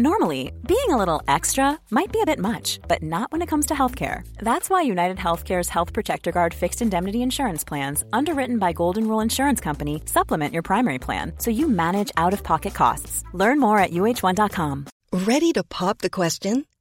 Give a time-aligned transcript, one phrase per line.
[0.00, 3.66] Normally, being a little extra might be a bit much, but not when it comes
[3.66, 4.22] to healthcare.
[4.38, 9.20] That's why United Healthcare's Health Protector Guard fixed indemnity insurance plans, underwritten by Golden Rule
[9.20, 13.24] Insurance Company, supplement your primary plan so you manage out-of-pocket costs.
[13.34, 14.86] Learn more at uh1.com.
[15.12, 16.64] Ready to pop the question?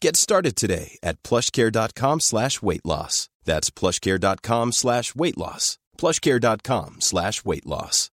[0.00, 3.28] Get started today at plushcare.com slash weight loss.
[3.44, 5.78] That's plushcare.com slash weight loss.
[5.98, 8.10] plushcare.com slash weight loss.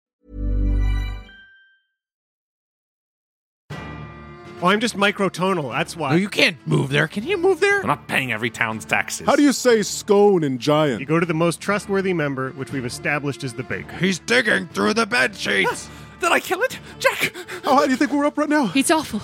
[4.64, 5.72] Oh, I'm just microtonal.
[5.72, 6.12] That's why.
[6.12, 7.08] No, you can't move there.
[7.08, 7.82] Can you move there?
[7.82, 9.26] I'm not paying every town's taxes.
[9.26, 12.86] How do you say scone in You go to the most trustworthy member, which we've
[12.86, 13.96] established is the baker.
[13.98, 15.90] He's digging through the bed sheets.
[15.90, 16.78] Ah, did I kill it?
[17.00, 17.34] Jack!
[17.66, 18.72] Oh, How do you think we're up right now?
[18.76, 19.22] It's awful.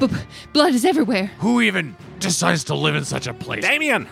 [0.00, 0.10] But
[0.52, 1.26] blood is everywhere.
[1.38, 3.62] Who even decides to live in such a place?
[3.62, 4.08] Damien!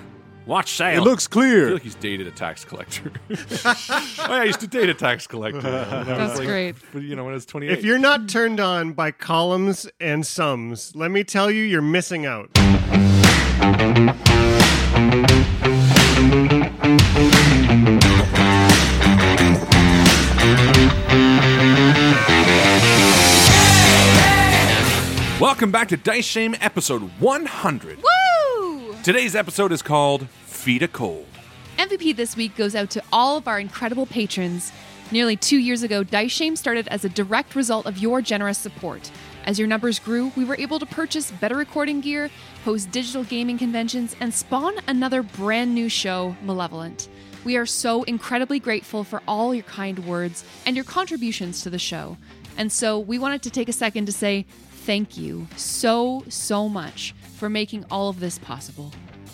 [0.49, 1.65] Watch It looks clear.
[1.65, 3.13] I feel like he's dated a tax collector.
[3.31, 5.61] oh, yeah, I used to date a tax collector.
[5.63, 6.75] when I was That's great.
[6.95, 7.71] You know, when I was 28.
[7.71, 12.25] If you're not turned on by columns and sums, let me tell you, you're missing
[12.25, 12.49] out.
[25.49, 28.03] Welcome back to Dice Shame episode 100.
[28.03, 28.95] Woo!
[29.03, 31.25] Today's episode is called Feed a Cold.
[31.79, 34.73] MVP this week goes out to all of our incredible patrons.
[35.11, 39.11] Nearly two years ago, Dice Shame started as a direct result of your generous support.
[39.47, 42.29] As your numbers grew, we were able to purchase better recording gear,
[42.67, 47.09] host digital gaming conventions, and spawn another brand new show, Malevolent.
[47.45, 51.79] We are so incredibly grateful for all your kind words and your contributions to the
[51.79, 52.19] show.
[52.59, 54.45] And so we wanted to take a second to say
[54.89, 58.91] thank you so, so much for making all of this possible.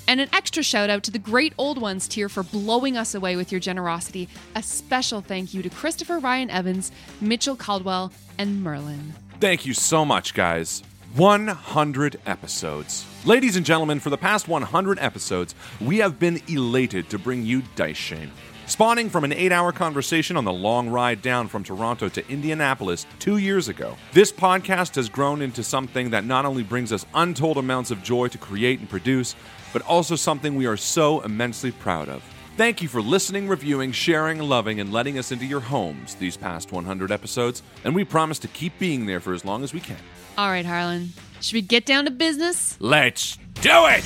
[0.09, 3.37] And an extra shout out to the Great Old Ones tier for blowing us away
[3.37, 4.29] with your generosity.
[4.57, 6.91] A special thank you to Christopher Ryan Evans,
[7.21, 9.15] Mitchell Caldwell, and Merlin.
[9.39, 10.83] Thank you so much, guys.
[11.15, 13.07] 100 episodes.
[13.25, 17.63] Ladies and gentlemen, for the past 100 episodes, we have been elated to bring you
[17.77, 18.33] Dice Shame.
[18.67, 23.05] Spawning from an eight hour conversation on the long ride down from Toronto to Indianapolis
[23.19, 27.59] two years ago, this podcast has grown into something that not only brings us untold
[27.59, 29.37] amounts of joy to create and produce,
[29.75, 32.23] but also something we are so immensely proud of.
[32.57, 36.73] Thank you for listening, reviewing, sharing, loving, and letting us into your homes these past
[36.73, 39.99] 100 episodes, and we promise to keep being there for as long as we can.
[40.39, 41.13] All right, Harlan.
[41.41, 42.79] Should we get down to business?
[42.81, 44.05] Let's do it!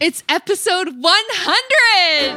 [0.00, 2.36] It's episode 100!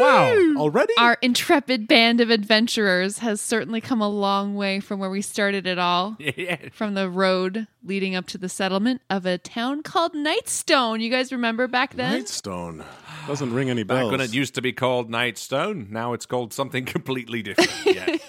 [0.00, 0.34] Wow.
[0.56, 0.92] Already?
[0.98, 5.66] Our intrepid band of adventurers has certainly come a long way from where we started
[5.66, 6.16] it all.
[6.38, 6.68] Yeah.
[6.72, 11.00] From the road leading up to the settlement of a town called Nightstone.
[11.00, 12.22] You guys remember back then?
[12.22, 12.84] Nightstone.
[13.26, 14.12] Doesn't ring any Back bells.
[14.12, 17.70] when it used to be called Nightstone, now it's called something completely different.
[17.86, 18.20] Yes.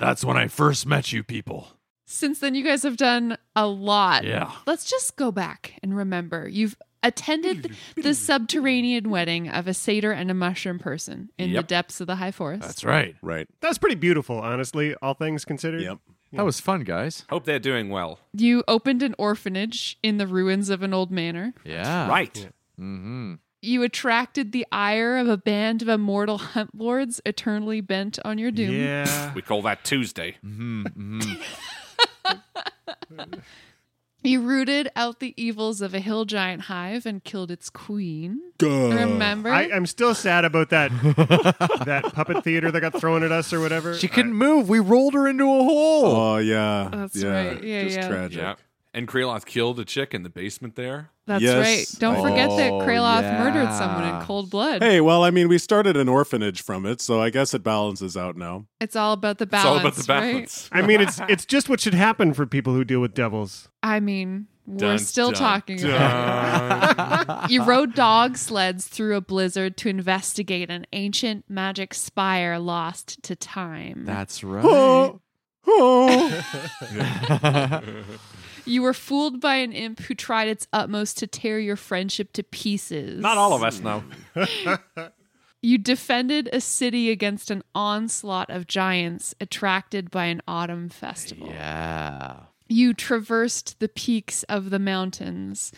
[0.00, 1.68] That's when I first met you people.
[2.12, 4.24] Since then, you guys have done a lot.
[4.24, 4.52] Yeah.
[4.66, 6.46] Let's just go back and remember.
[6.48, 11.62] You've attended the subterranean wedding of a satyr and a mushroom person in Yep.
[11.62, 12.62] the depths of the high forest.
[12.62, 13.16] That's right.
[13.22, 13.48] right.
[13.60, 15.80] That's pretty beautiful, honestly, all things considered.
[15.80, 15.98] Yep.
[16.34, 17.24] That was fun, guys.
[17.28, 18.18] Hope they're doing well.
[18.32, 21.52] You opened an orphanage in the ruins of an old manor.
[21.64, 22.08] Yeah.
[22.08, 22.48] Right.
[22.80, 23.34] Mm-hmm.
[23.60, 28.50] You attracted the ire of a band of immortal hunt lords eternally bent on your
[28.50, 28.74] doom.
[28.74, 29.32] Yeah.
[29.34, 30.36] We call that Tuesday.
[34.24, 38.40] You rooted out the evils of a hill giant hive and killed its queen.
[38.60, 39.50] Remember?
[39.50, 40.92] I, I'm still sad about that
[41.84, 43.94] that puppet theater that got thrown at us or whatever.
[43.96, 44.68] She couldn't move.
[44.68, 46.06] We rolled her into a hole.
[46.06, 46.88] Oh, yeah.
[46.92, 47.30] That's yeah.
[47.30, 47.64] right.
[47.64, 48.08] Yeah, Just yeah.
[48.08, 48.40] tragic.
[48.40, 48.54] Yeah.
[48.94, 51.08] And Kraloth killed a chick in the basement there.
[51.26, 51.56] That's Yes.
[51.56, 51.86] right.
[51.98, 53.38] Don't forget that Oh, Kraloth yeah.
[53.42, 54.82] murdered someone in cold blood.
[54.82, 58.18] Hey, well, I mean, we started an orphanage from it, so I guess it balances
[58.18, 58.66] out now.
[58.80, 59.66] It's all about the It's balance.
[59.66, 60.32] all about the right?
[60.32, 60.68] balance.
[60.72, 63.70] I mean, it's it's just what should happen for people who deal with devils.
[63.82, 65.90] I mean, we're Dun, still dun, talking dun.
[65.90, 67.50] about it.
[67.50, 73.34] You rode dog sleds through a blizzard to investigate an ancient magic spire lost to
[73.36, 74.02] time.
[74.04, 74.62] That's right.
[74.66, 75.20] Oh,
[75.66, 76.42] oh.
[78.64, 82.42] You were fooled by an imp who tried its utmost to tear your friendship to
[82.42, 83.20] pieces.
[83.20, 84.04] Not all of us know.
[85.64, 91.46] You defended a city against an onslaught of giants attracted by an autumn festival.
[91.46, 92.40] yeah.
[92.68, 95.70] You traversed the peaks of the mountains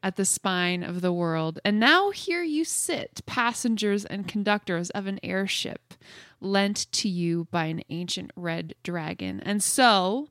[0.00, 5.08] at the spine of the world, and now here you sit, passengers and conductors of
[5.08, 5.94] an airship
[6.40, 9.40] lent to you by an ancient red dragon.
[9.40, 10.28] And so,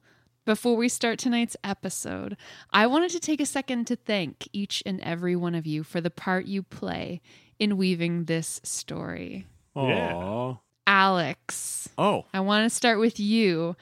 [0.52, 2.36] before we start tonight's episode,
[2.72, 6.02] I wanted to take a second to thank each and every one of you for
[6.02, 7.22] the part you play
[7.58, 9.48] in weaving this story.
[9.78, 10.58] Aw.
[10.86, 11.88] Alex.
[11.98, 12.26] Oh.
[12.34, 13.78] I want to start with you.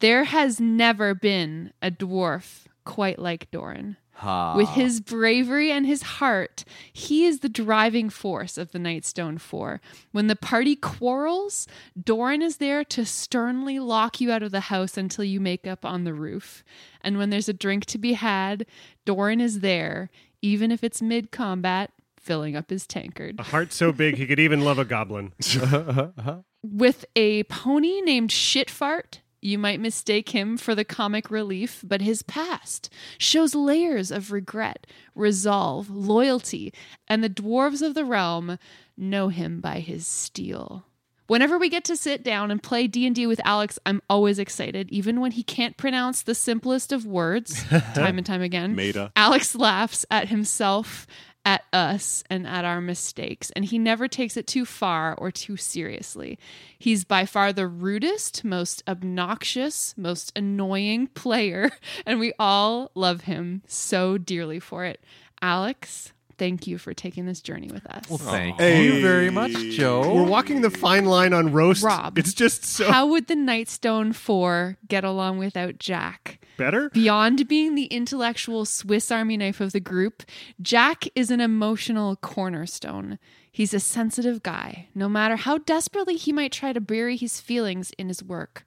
[0.00, 3.96] There has never been a dwarf quite like Doran.
[4.18, 4.56] Ha.
[4.56, 9.80] With his bravery and his heart, he is the driving force of the Nightstone Four.
[10.10, 11.68] When the party quarrels,
[12.00, 15.84] Doran is there to sternly lock you out of the house until you make up
[15.84, 16.64] on the roof.
[17.00, 18.66] And when there's a drink to be had,
[19.04, 20.10] Doran is there,
[20.42, 23.36] even if it's mid combat, filling up his tankard.
[23.38, 25.32] A heart so big he could even love a goblin.
[26.64, 29.20] with a pony named Shitfart.
[29.40, 34.86] You might mistake him for the comic relief, but his past shows layers of regret,
[35.14, 36.72] resolve, loyalty,
[37.06, 38.58] and the dwarves of the realm
[38.96, 40.84] know him by his steel.
[41.28, 45.20] Whenever we get to sit down and play D&D with Alex, I'm always excited, even
[45.20, 47.64] when he can't pronounce the simplest of words,
[47.94, 48.74] time and time again.
[48.74, 49.12] Meta.
[49.14, 51.06] Alex laughs at himself,
[51.48, 55.56] at us, and at our mistakes, and he never takes it too far or too
[55.56, 56.38] seriously.
[56.78, 61.70] He's by far the rudest, most obnoxious, most annoying player,
[62.04, 65.02] and we all love him so dearly for it.
[65.40, 68.08] Alex, thank you for taking this journey with us.
[68.08, 68.84] Well, thank Hey.
[68.84, 70.14] you very much, Joe.
[70.14, 71.82] We're walking the fine line on roast.
[71.82, 72.16] Rob.
[72.18, 76.40] It's just so How would the Nightstone Four get along without Jack?
[76.56, 76.90] better.
[76.90, 80.24] Beyond being the intellectual Swiss Army knife of the group,
[80.60, 83.18] Jack is an emotional cornerstone.
[83.50, 87.92] He's a sensitive guy, no matter how desperately he might try to bury his feelings
[87.98, 88.64] in his work.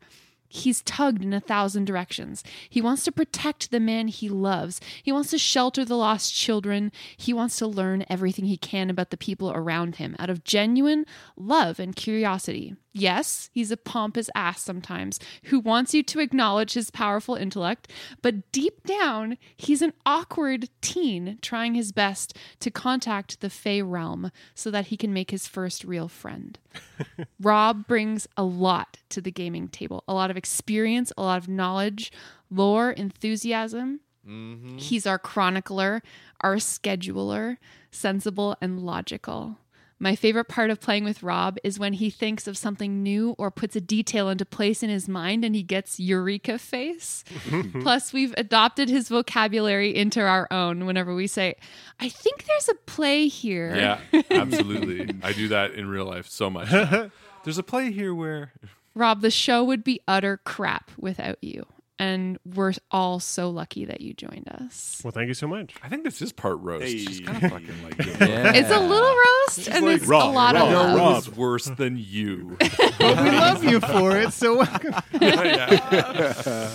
[0.53, 2.43] He's tugged in a thousand directions.
[2.69, 4.81] He wants to protect the man he loves.
[5.01, 6.91] He wants to shelter the lost children.
[7.15, 11.05] He wants to learn everything he can about the people around him out of genuine
[11.37, 12.75] love and curiosity.
[12.93, 17.89] Yes, he's a pompous ass sometimes who wants you to acknowledge his powerful intellect,
[18.21, 24.31] but deep down, he's an awkward teen trying his best to contact the Fey realm
[24.53, 26.59] so that he can make his first real friend.
[27.39, 31.47] Rob brings a lot to the gaming table a lot of experience, a lot of
[31.47, 32.11] knowledge,
[32.49, 34.01] lore, enthusiasm.
[34.27, 34.77] Mm-hmm.
[34.77, 36.03] He's our chronicler,
[36.41, 37.57] our scheduler,
[37.89, 39.57] sensible and logical.
[40.01, 43.51] My favorite part of playing with Rob is when he thinks of something new or
[43.51, 47.23] puts a detail into place in his mind and he gets eureka face.
[47.81, 51.53] Plus, we've adopted his vocabulary into our own whenever we say,
[51.99, 53.75] I think there's a play here.
[53.75, 55.13] Yeah, absolutely.
[55.21, 56.69] I do that in real life so much.
[57.43, 58.53] There's a play here where
[58.95, 61.67] Rob, the show would be utter crap without you.
[62.01, 65.01] And we're all so lucky that you joined us.
[65.03, 65.75] Well, thank you so much.
[65.83, 66.87] I think this is part roast.
[66.87, 68.53] She's kind of fucking like Yeah.
[68.55, 69.15] It's a little
[69.47, 70.89] roast and like, it's Rob, a lot Rob, of love.
[70.89, 71.11] No Rob.
[71.13, 72.57] one's worse than you.
[72.97, 74.33] But we love you for it.
[74.33, 74.93] So welcome.
[75.13, 76.69] I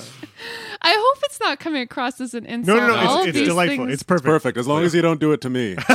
[0.83, 2.79] hope it's not coming across as an insult.
[2.79, 2.95] no, no.
[2.97, 3.87] All It's, it's delightful.
[3.87, 4.27] things- It's perfect.
[4.27, 4.59] Perfect.
[4.59, 5.77] As long as you don't do it to me.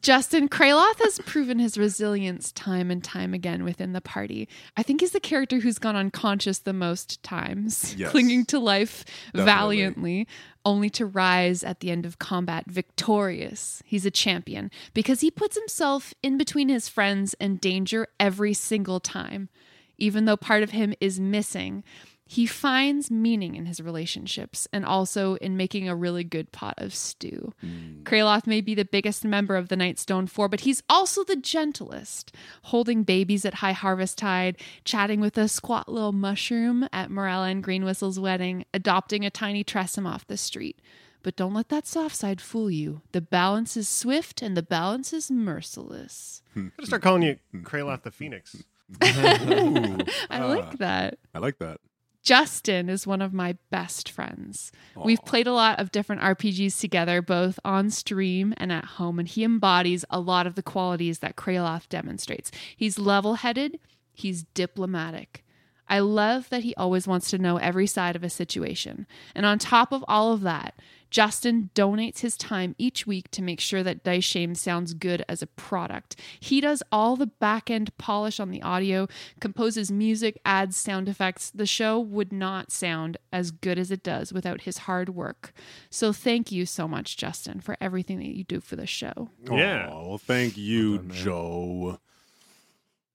[0.00, 4.48] Justin Kraloth has proven his resilience time and time again within the party.
[4.76, 8.10] I think he's the character who's gone unconscious the most times, Yes.
[8.10, 9.44] clinging to life Definitely.
[9.44, 10.28] valiantly,
[10.64, 13.82] only to rise at the end of combat victorious.
[13.86, 19.00] He's a champion because he puts himself in between his friends and danger every single
[19.00, 19.48] time.
[19.96, 21.82] Even though part of him is missing,
[22.30, 26.94] he finds meaning in his relationships and also in making a really good pot of
[26.94, 27.54] stew.
[27.64, 28.02] Mm.
[28.02, 32.34] Kraloth may be the biggest member of the Nightstone Four, but he's also the gentlest,
[32.64, 37.64] holding babies at High Harvest Tide, chatting with a squat little mushroom at Morella and
[37.64, 40.82] Greenwhistle's wedding, adopting a tiny Tressum off the street.
[41.22, 43.00] But don't let that soft side fool you.
[43.12, 46.42] The balance is swift and the balance is merciless.
[46.52, 46.60] Hmm.
[46.60, 47.62] I'm gonna start calling you hmm.
[47.62, 48.62] Kraloth the Phoenix.
[49.00, 50.72] I like ah.
[50.78, 51.18] that.
[51.34, 51.80] I like that.
[52.28, 54.70] Justin is one of my best friends.
[54.94, 59.26] We've played a lot of different RPGs together, both on stream and at home, and
[59.26, 62.50] he embodies a lot of the qualities that Kraloth demonstrates.
[62.76, 63.80] He's level headed,
[64.12, 65.42] he's diplomatic.
[65.88, 69.06] I love that he always wants to know every side of a situation.
[69.34, 70.74] And on top of all of that,
[71.10, 75.42] Justin donates his time each week to make sure that Dice Shame sounds good as
[75.42, 76.16] a product.
[76.40, 79.08] He does all the back end polish on the audio,
[79.40, 81.50] composes music, adds sound effects.
[81.50, 85.52] The show would not sound as good as it does without his hard work.
[85.90, 89.30] So thank you so much, Justin, for everything that you do for the show.
[89.50, 89.88] Yeah.
[89.90, 91.98] Oh, well, thank you, Joe.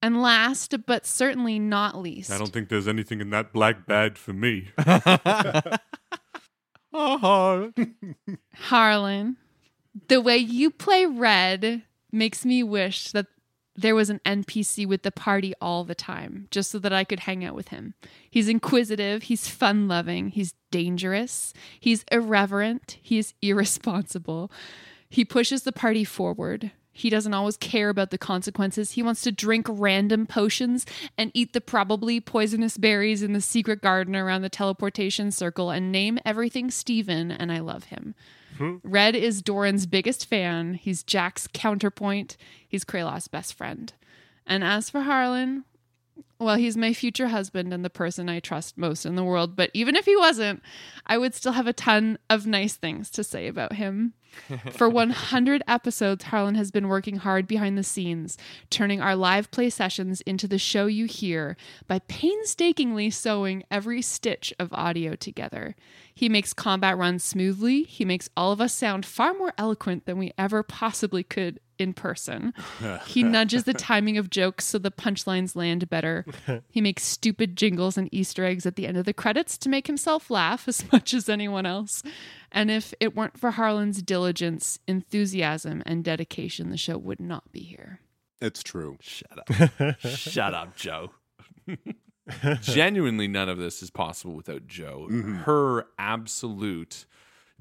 [0.02, 4.18] And last, but certainly not least, I don't think there's anything in that black bag
[4.18, 4.68] for me.
[6.94, 7.72] Oh,
[8.56, 9.38] Harlan,
[10.08, 13.26] the way you play Red makes me wish that
[13.76, 17.22] there was an NPC with the party all the time, just so that I could
[17.22, 17.96] hang out with him.
[18.30, 24.52] He's inquisitive, he's fun loving, he's dangerous, he's irreverent, he's irresponsible.
[25.10, 26.72] He pushes the party forward.
[26.96, 28.92] He doesn't always care about the consequences.
[28.92, 30.86] He wants to drink random potions
[31.18, 35.92] and eat the probably poisonous berries in the secret garden around the teleportation circle and
[35.92, 38.14] name everything Steven, and I love him.
[38.60, 38.76] Hmm.
[38.84, 40.76] Red is Doran's biggest fan.
[40.76, 42.38] He's Jack's counterpoint.
[42.68, 43.92] He's Kraloth's best friend.
[44.46, 45.66] And as for Harlan,
[46.38, 49.56] well, he's my future husband and the person I trust most in the world.
[49.56, 50.62] But even if he wasn't,
[51.08, 54.14] I would still have a ton of nice things to say about him.
[54.72, 58.38] For 100 episodes, Harlan has been working hard behind the scenes,
[58.70, 61.56] turning our live play sessions into the show you hear
[61.88, 65.76] by painstakingly sewing every stitch of audio together.
[66.14, 67.84] He makes combat runs smoothly.
[67.84, 71.94] He makes all of us sound far more eloquent than we ever possibly could in
[71.94, 72.54] person.
[73.06, 76.26] He nudges the timing of jokes so the punchlines land better.
[76.70, 79.88] He makes stupid jingles and Easter eggs at the end of the credits to make
[79.88, 82.04] himself laugh as much as anyone else.
[82.54, 87.62] And if it weren't for Harlan's diligence, enthusiasm, and dedication, the show would not be
[87.62, 88.00] here.
[88.40, 88.98] It's true.
[89.02, 90.00] Shut up.
[90.00, 91.12] Shut up, Joe.
[92.62, 95.08] Genuinely, none of this is possible without Joe.
[95.10, 95.36] Mm-hmm.
[95.38, 97.06] Her absolute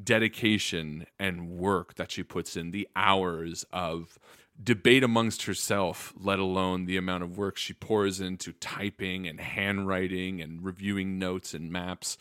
[0.03, 4.19] dedication and work that she puts in, the hours of
[4.63, 10.41] debate amongst herself, let alone the amount of work she pours into typing and handwriting
[10.43, 12.19] and reviewing notes and maps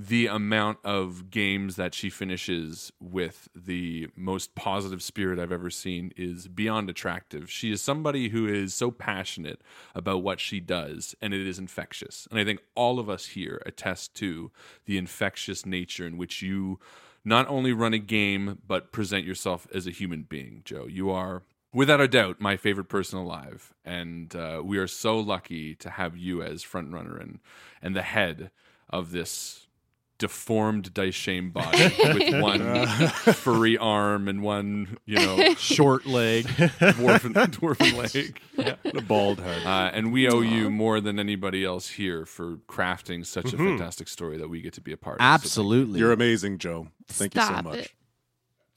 [0.00, 6.12] the amount of games that she finishes with the most positive spirit I've ever seen
[6.16, 7.50] is beyond attractive.
[7.50, 9.60] She is somebody who is so passionate
[9.96, 12.28] about what she does, and it is infectious.
[12.30, 14.52] And I think all of us here attest to
[14.86, 16.78] the infectious nature in which you
[17.24, 20.86] not only run a game, but present yourself as a human being, Joe.
[20.86, 21.42] You are.
[21.74, 26.16] Without a doubt, my favorite person alive, and uh, we are so lucky to have
[26.16, 27.40] you as front runner and
[27.82, 28.52] and the head
[28.88, 29.67] of this
[30.18, 32.76] deformed dice body with one
[33.34, 36.44] furry arm and one, you know, Short leg.
[36.46, 38.40] dwarven, dwarven leg.
[38.56, 38.74] Yeah.
[38.92, 39.64] The bald head.
[39.64, 43.66] Uh, and we owe you more than anybody else here for crafting such Mm-hmm.
[43.66, 45.20] a fantastic story that we get to be a part of.
[45.20, 46.00] So Absolutely.
[46.00, 46.88] You're amazing, Joe.
[47.08, 47.78] Thank you so much.
[47.78, 47.92] it.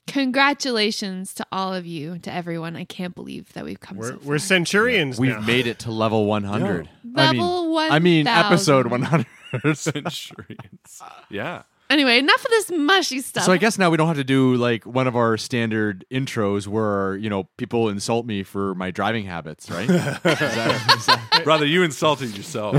[0.06, 2.76] Congratulations to all of you, to everyone.
[2.76, 4.28] I can't believe that we've come We're, so far.
[4.28, 6.88] we're centurions We've made it to level 100.
[7.16, 9.26] I mean, Level I mean, episode 100.
[9.74, 11.02] Centurions.
[11.30, 11.62] Yeah.
[11.90, 13.44] Anyway, enough of this mushy stuff.
[13.44, 16.66] So I guess now we don't have to do like one of our standard intros
[16.66, 19.90] where you know people insult me for my driving habits, right?
[19.90, 22.74] Is that- is that- Brother, you insulted yourself.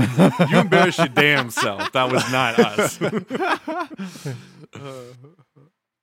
[0.50, 1.92] You embarrassed your damn self.
[1.92, 2.96] That was not us.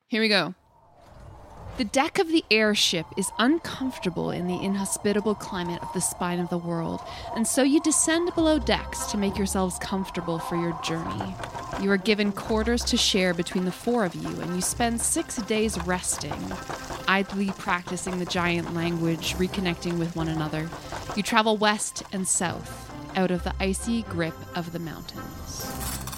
[0.08, 0.54] Here we go.
[1.78, 6.50] The deck of the airship is uncomfortable in the inhospitable climate of the spine of
[6.50, 7.01] the world,
[7.36, 11.34] and so you descend below decks to make yourselves comfortable for your journey.
[11.82, 15.38] You are given quarters to share between the four of you, and you spend six
[15.38, 16.54] days resting,
[17.08, 20.70] idly practicing the giant language, reconnecting with one another.
[21.16, 25.72] You travel west and south, out of the icy grip of the mountains.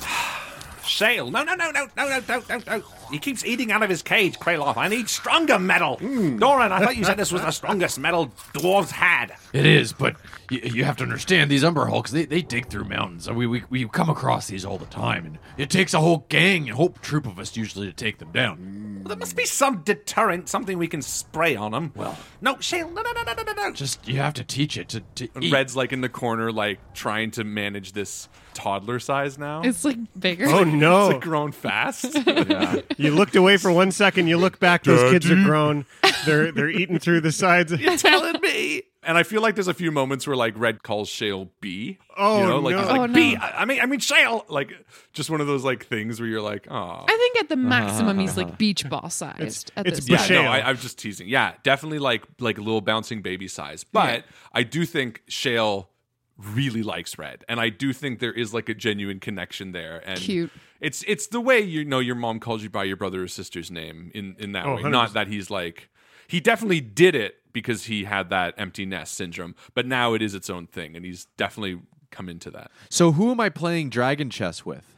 [0.86, 1.32] Shale.
[1.32, 2.84] No, no, no, no, no, no, no, no, no.
[3.13, 4.75] He keeps eating out of his cage, Kraloth.
[4.75, 5.98] I need stronger metal.
[5.98, 6.39] Hmm.
[6.39, 9.36] Doran, I thought you said this was the strongest metal dwarves had.
[9.53, 10.15] It is, but
[10.50, 12.10] you, you have to understand these Umber Hulks.
[12.10, 13.29] They, they dig through mountains.
[13.29, 16.72] We, we we come across these all the time, and it takes a whole gang
[16.72, 18.58] a whole troop of us usually to take them down.
[19.04, 21.92] Well, there must be some deterrent, something we can spray on them.
[21.96, 23.72] Well, no, Shale, no, no, no, no, no, no, no.
[23.74, 25.52] Just you have to teach it to, to eat.
[25.52, 29.62] Red's like in the corner, like trying to manage this toddler size now.
[29.64, 30.46] It's like bigger.
[30.48, 31.08] Oh no!
[31.08, 32.18] It's like grown fast.
[32.98, 34.28] You looked away for one second.
[34.28, 34.84] You look back.
[34.84, 35.86] Those kids are grown.
[36.26, 37.72] They're they're eating through the sides.
[37.74, 38.84] You're telling me.
[39.06, 41.98] And I feel like there's a few moments where like Red calls Shale B.
[42.18, 42.82] Oh, you know, like no.
[42.82, 43.14] he's like Oh, no.
[43.14, 43.36] B.
[43.36, 44.46] I I mean, I mean Shale.
[44.50, 44.74] Like
[45.14, 47.06] just one of those like things where you're like, oh.
[47.08, 49.72] I think at the maximum he's like beach ball sized.
[49.76, 50.44] at it's this Yeah, Shale.
[50.44, 51.28] no, I, I'm just teasing.
[51.28, 53.84] Yeah, definitely like like a little bouncing baby size.
[53.84, 55.90] But I do think Shale
[56.38, 60.02] really likes Red, and I do think there is like a genuine connection there.
[60.06, 60.52] And Cute.
[60.82, 63.72] It's it's the way you know your mom calls you by your brother or sister's
[63.72, 64.74] name in in that Oh, way.
[64.84, 64.90] 100.
[64.92, 65.90] Not that he's like
[66.27, 70.34] he definitely did it because he had that empty nest syndrome, but now it is
[70.34, 71.80] its own thing, and he's definitely
[72.12, 72.70] come into that.
[72.89, 74.98] so who am I playing dragon chess with?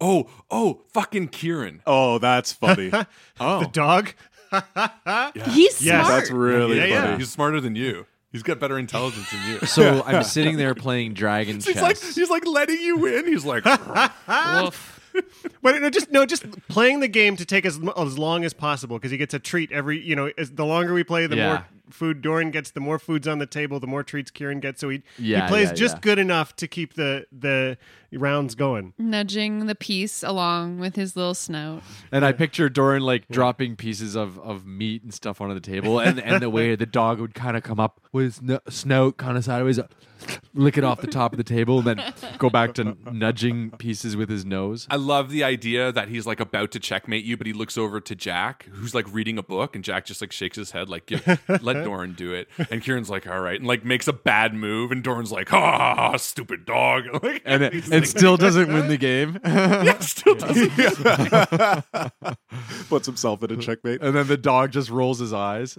[0.00, 1.80] Oh, oh, fucking Kieran.
[1.86, 2.90] Oh, that's funny.
[3.40, 4.12] Oh, The dog.
[5.46, 6.06] He's Yes.
[6.06, 6.08] smart.
[6.20, 7.02] that's really Yeah, yeah.
[7.04, 7.16] funny.
[7.18, 8.06] He's smarter than you.
[8.32, 9.58] He's got better intelligence than you.
[9.66, 11.82] so I'm sitting there playing dragon He's chess.
[11.82, 13.26] like he's like letting you win.
[13.26, 13.64] He's like
[15.62, 18.98] But no, just no, just playing the game to take as as long as possible
[18.98, 20.00] because he gets a treat every.
[20.00, 21.46] You know, as the longer we play, the Yeah.
[21.48, 24.80] more food Doran gets, the more food's on the table, the more treats Kieran gets.
[24.80, 27.76] So he Yeah, he plays yeah, just good enough to keep the the
[28.12, 28.92] rounds going.
[28.98, 31.82] Nudging the piece along with his little snout.
[32.10, 35.98] And I picture Doran like dropping pieces of, of meat and stuff onto the table,
[35.98, 39.16] and and the way the dog would kind of come up with his no- snout
[39.16, 39.86] kind of sideways, uh,
[40.54, 44.16] lick it off the top of the table, and then go back to nudging pieces
[44.16, 44.86] with his nose.
[44.90, 48.00] I love the idea that he's like about to checkmate you, but he looks over
[48.00, 51.10] to Jack, who's like reading a book, and Jack just like shakes his head, like,
[51.62, 52.48] let Doran do it.
[52.70, 56.16] And Kieran's like, all right, and like makes a bad move, and Doran's like, ah,
[56.16, 57.04] stupid dog.
[57.22, 59.38] Like, And it, he's it still doesn't win the game.
[59.44, 60.70] Yeah, still doesn't.
[62.88, 64.02] Puts himself in a checkmate.
[64.02, 65.78] and then the dog just rolls his eyes.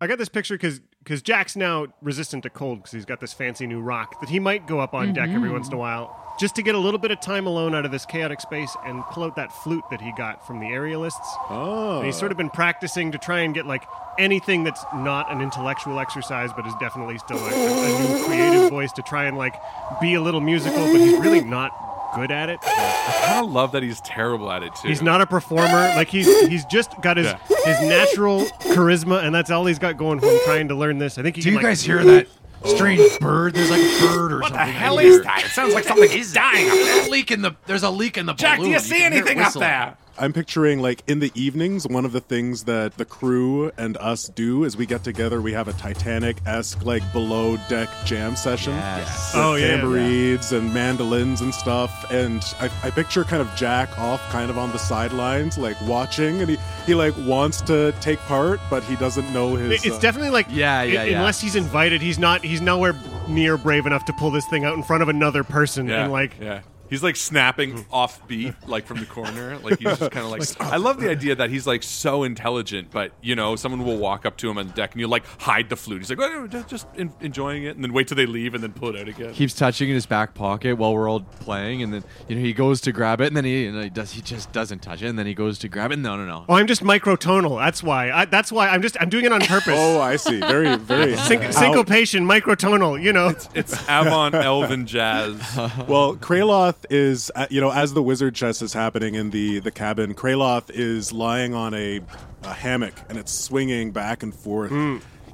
[0.00, 3.32] I got this picture because because Jack's now resistant to cold because he's got this
[3.32, 6.31] fancy new rock that he might go up on deck every once in a while
[6.38, 9.02] just to get a little bit of time alone out of this chaotic space and
[9.12, 11.18] pull out that flute that he got from the aerialists.
[11.50, 11.98] Oh.
[11.98, 13.84] And he's sort of been practicing to try and get like
[14.18, 18.92] anything that's not an intellectual exercise, but is definitely still a, a new creative voice
[18.92, 19.54] to try and like
[20.00, 21.70] be a little musical, but he's really not
[22.14, 22.58] good at it.
[22.62, 24.88] I kind of love that he's terrible at it too.
[24.88, 25.92] He's not a performer.
[25.96, 27.38] Like he's he's just got his Yeah.
[27.64, 31.16] his natural charisma, and that's all he's got going from trying to learn this.
[31.18, 32.26] I think he Do can, you like, guys hear that
[32.68, 33.18] strange oh.
[33.20, 33.54] bird?
[33.54, 34.74] There's like a bird or What the something.
[34.74, 35.18] hell in here.
[35.20, 35.42] is that?
[35.44, 36.68] It sounds like something is dying.
[36.68, 36.84] up there.
[36.84, 37.52] There's a leak in the.
[37.66, 39.62] There's a leak in the Jack, do you see can anything up whistling.
[39.68, 39.96] there?
[40.18, 44.28] I'm picturing like in the evenings, one of the things that the crew and us
[44.28, 45.40] do is we get together.
[45.40, 48.74] We have a Titanic esque like below deck jam session.
[48.74, 49.32] Yes.
[49.34, 49.68] with Oh, yeah.
[49.68, 52.10] tambourines and mandolins and stuff.
[52.12, 56.40] And I, I picture kind of Jack off, kind of on the sidelines, like watching,
[56.40, 59.84] and he he like wants to take part, but he doesn't know his.
[59.84, 61.18] It's uh, definitely like Yeah, yeah, i- yeah.
[61.18, 62.44] Unless he's invited, he's not.
[62.44, 62.94] He's nowhere
[63.28, 66.12] near brave enough to pull this thing out in front of another person Yeah, and
[66.12, 66.32] like.
[66.40, 66.60] yeah.
[66.92, 69.56] He's like snapping off beat, like from the corner.
[69.62, 70.42] Like he's just kind of like.
[70.72, 74.26] I love the idea that he's like so intelligent, but you know, someone will walk
[74.26, 76.00] up to him on deck and you like hide the flute.
[76.02, 78.62] He's like, oh, just- just en- enjoying it, and then wait till they leave and
[78.62, 79.32] then pull it out again.
[79.32, 82.52] Keeps touching in his back pocket while we're all playing, and then you know he
[82.52, 85.00] goes to grab it, and then he, you know, he does he just doesn't touch
[85.00, 85.98] it, and then he goes to grab it.
[85.98, 86.44] No, no, no.
[86.46, 87.58] Oh, I'm just microtonal.
[87.58, 88.10] That's why.
[88.10, 88.98] I, that's why I'm just.
[89.00, 89.74] I'm doing it on purpose.
[89.78, 90.40] Oh, I see.
[90.40, 93.02] Very, very Syn- syncopation, microtonal.
[93.02, 93.34] You know.
[93.54, 95.40] It's Avon Elven Jazz.
[95.88, 99.70] Well, Kraloth is, uh, you know, as the wizard chess is happening in the the
[99.70, 102.00] cabin, Kraloth is lying on a,
[102.44, 104.72] a hammock and it's swinging back and forth.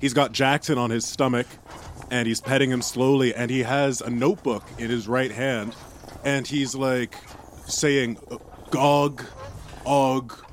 [0.00, 1.46] He's got Jackson on his stomach,
[2.10, 5.74] and he's petting him slowly, and he has a notebook in his right hand,
[6.24, 7.16] and he's like
[7.66, 8.18] saying,
[8.70, 9.24] "Gog,
[9.84, 10.44] ugh,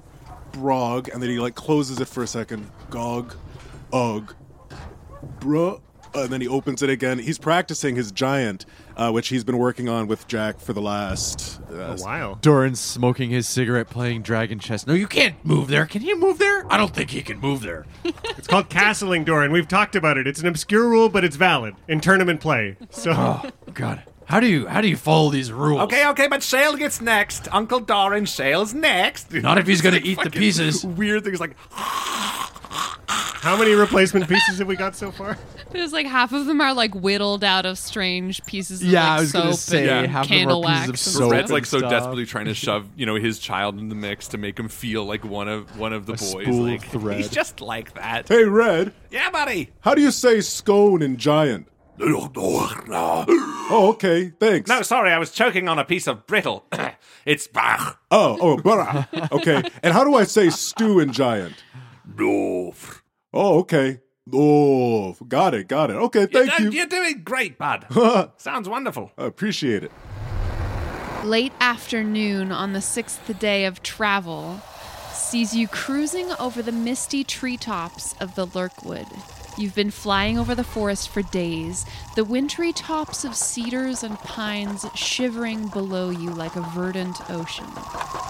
[0.54, 2.70] brog, and then he like closes it for a second.
[2.90, 3.36] Gog,
[3.94, 4.34] ugh,
[5.40, 5.80] bruh.
[6.14, 7.20] And then he opens it again.
[7.20, 8.66] He's practicing his giant,
[8.98, 12.36] uh, which he's been working on with Jack for the last uh, A while.
[12.42, 14.86] Doran's smoking his cigarette, playing Dragon Chess.
[14.88, 15.86] No, you can't move there.
[15.86, 16.66] Can he move there?
[16.72, 17.86] I don't think he can move there.
[18.38, 19.52] It's called castling, Doran.
[19.52, 20.28] We've talked about it.
[20.28, 22.78] It's an obscure rule, but it's valid in tournament play.
[22.92, 25.82] So Oh God, how do you how do you follow these rules?
[25.84, 27.48] Okay, okay, but Shale gets next.
[27.52, 29.32] Uncle Doran Shale's next.
[29.34, 30.84] Not if he's gonna eat the fucking pieces.
[30.86, 31.56] Weird things like
[33.08, 35.38] how many replacement pieces have we got so far?
[35.72, 39.10] There's like half of them are like whittled out of strange pieces of Yeah, like
[39.12, 40.88] I was soap gonna say, and half of them are candle pieces of wax.
[40.88, 41.32] and soap.
[41.32, 41.92] Red's like so stuff.
[41.92, 45.06] desperately trying to shove, you know, his child in the mix to make him feel
[45.06, 46.30] like one of one of the A boys.
[46.32, 47.18] spool of like thread.
[47.22, 48.28] he's just like that.
[48.28, 49.70] Hey, Red, Yeah, buddy.
[49.82, 51.68] how do you say scone in giant?
[53.68, 54.70] Oh, okay, thanks.
[54.70, 56.66] No, sorry, I was choking on a piece of brittle.
[57.26, 57.96] it's bah.
[58.12, 59.32] Oh, oh, brah.
[59.32, 59.64] okay.
[59.82, 61.64] And how do I say stew in giant?
[62.16, 63.02] Doof.
[63.34, 64.02] Oh, okay.
[64.34, 65.96] Oh, got it, got it.
[65.96, 66.72] Okay, thank you.
[66.72, 67.86] You're doing great, bud.
[68.38, 69.12] Sounds wonderful.
[69.18, 69.92] I appreciate it.
[71.24, 74.62] Late afternoon on the sixth day of travel
[75.14, 79.08] sees you cruising over the misty treetops of the Lurkwood.
[79.58, 84.86] You've been flying over the forest for days, the wintry tops of cedars and pines
[84.96, 87.68] shivering below you like a verdant ocean.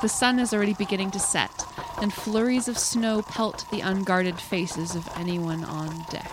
[0.04, 1.66] The sun is already beginning to set,
[2.00, 6.32] and flurries of snow pelt the unguarded faces of anyone on deck.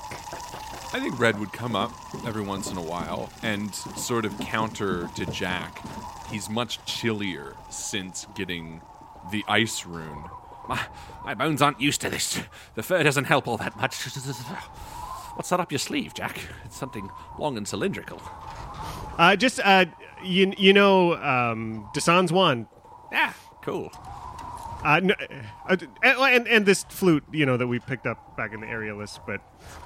[0.94, 1.92] I think Red would come up
[2.26, 5.83] every once in a while and sort of counter to Jack.
[6.31, 8.83] He's much chillier since getting
[9.31, 10.24] the ice rune.
[10.68, 10.81] My,
[11.25, 12.40] my bones aren't used to this.
[12.75, 13.96] The fur doesn't help all that much.
[15.35, 16.38] What's that up your sleeve, Jack?
[16.64, 18.20] It's something long and cylindrical.
[19.18, 19.87] Uh, just uh,
[20.25, 22.66] you you know um, Desan's wand.
[23.11, 23.90] Yeah, cool.
[24.85, 25.14] Uh, no,
[25.68, 28.96] uh, and and this flute, you know, that we picked up back in the area
[28.96, 29.20] list.
[29.27, 29.40] But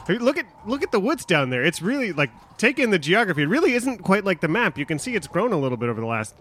[0.08, 1.62] look at look at the woods down there.
[1.62, 3.42] It's really like take in the geography.
[3.42, 4.78] It really isn't quite like the map.
[4.78, 6.34] You can see it's grown a little bit over the last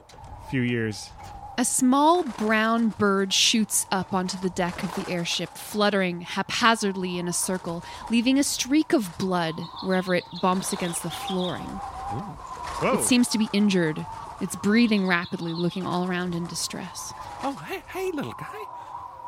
[0.49, 1.09] few years.
[1.57, 7.29] A small brown bird shoots up onto the deck of the airship, fluttering haphazardly in
[7.29, 11.79] a circle, leaving a streak of blood wherever it bumps against the flooring.
[12.83, 14.05] It seems to be injured.
[14.41, 17.13] It's breathing rapidly, looking all around in distress.
[17.41, 18.57] Oh, hey, hey, little guy.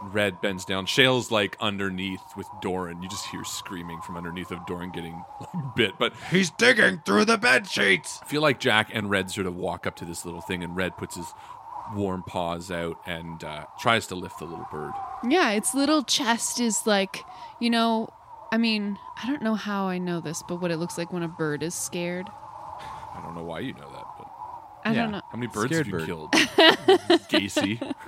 [0.01, 0.85] Red bends down.
[0.85, 3.01] Shale's like underneath with Doran.
[3.01, 5.93] You just hear screaming from underneath of Doran getting like, bit.
[5.97, 8.19] But He's digging through the bed sheets.
[8.21, 10.75] I feel like Jack and Red sort of walk up to this little thing, and
[10.75, 11.33] Red puts his
[11.95, 14.91] warm paws out and uh, tries to lift the little bird.
[15.27, 17.17] Yeah, its little chest is like,
[17.59, 18.09] you know,
[18.51, 21.23] I mean, I don't know how I know this, but what it looks like when
[21.23, 22.27] a bird is scared.
[22.29, 24.27] I don't know why you know that, but
[24.85, 25.21] I don't know.
[25.31, 26.05] how many birds Scared have you bird.
[26.07, 26.31] killed?
[27.29, 27.93] Gacy.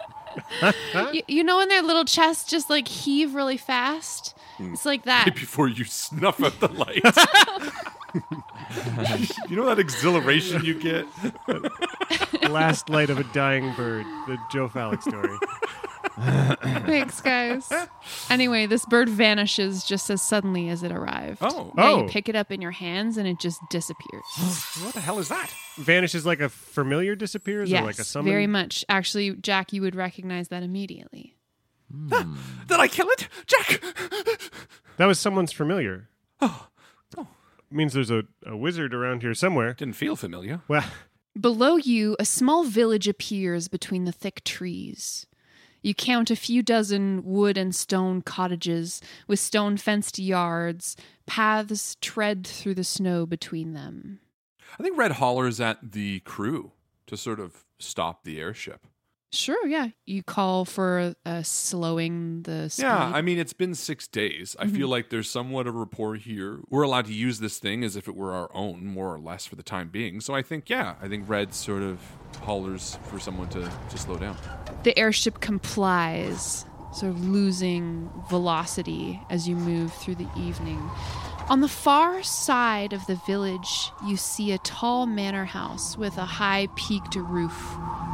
[1.12, 4.38] You, you know when their little chests just like heave really fast?
[4.60, 5.26] It's like that.
[5.26, 7.02] Right before you snuff out the light.
[9.50, 11.06] you know that exhilaration you get?
[12.50, 14.06] Last light of a dying bird.
[14.28, 15.38] The Joe Phallic story.
[16.20, 17.72] Thanks, guys.
[18.30, 21.38] Anyway, this bird vanishes just as suddenly as it arrived.
[21.42, 21.72] Oh.
[21.78, 22.02] Yeah, Oh.
[22.04, 24.24] you pick it up in your hands and it just disappears.
[24.84, 25.54] What the hell is that?
[25.78, 28.32] Vanishes like a familiar disappears, yes, or like a summon.
[28.32, 28.84] very much.
[28.90, 31.36] Actually, Jack, you would recognize that immediately.
[32.10, 33.28] Did I kill it?
[33.48, 33.82] Jack!
[34.98, 36.10] That was someone's familiar.
[36.42, 36.68] Oh.
[37.72, 39.74] Means there's a, a wizard around here somewhere.
[39.74, 40.62] Didn't feel familiar.
[40.68, 40.86] Well,
[41.40, 45.28] Below you, a small village appears between the thick trees.
[45.82, 50.98] You count a few dozen wood and stone cottages with stone fenced yards.
[51.26, 54.20] Paths tread through the snow between them.
[54.78, 56.74] I think Red hollers at the crew
[57.08, 58.86] to sort of stop the airship.
[59.32, 59.90] Sure, yeah.
[60.08, 62.84] You call for uh, slowing the speed.
[62.84, 64.56] Yeah, I mean, it's been six days.
[64.58, 66.62] I feel like there's somewhat of a rapport here.
[66.70, 69.46] We're allowed to use this thing as if it were our own, more or less,
[69.46, 70.20] for the time being.
[70.20, 72.00] So I think, yeah, I think Red sort of
[72.42, 74.36] hollers for someone to, to slow down.
[74.84, 80.82] the airship complies, sort of losing velocity as you move through the evening.
[81.50, 86.26] On the far side of the village, you see a tall manor house with a
[86.26, 87.58] high peaked roof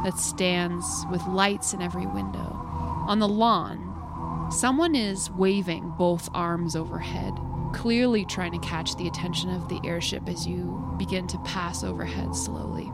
[0.04, 2.62] that stands with lights in every window.
[3.06, 7.34] On the lawn, someone is waving both arms overhead,
[7.74, 12.34] clearly trying to catch the attention of the airship as you begin to pass overhead
[12.34, 12.90] slowly.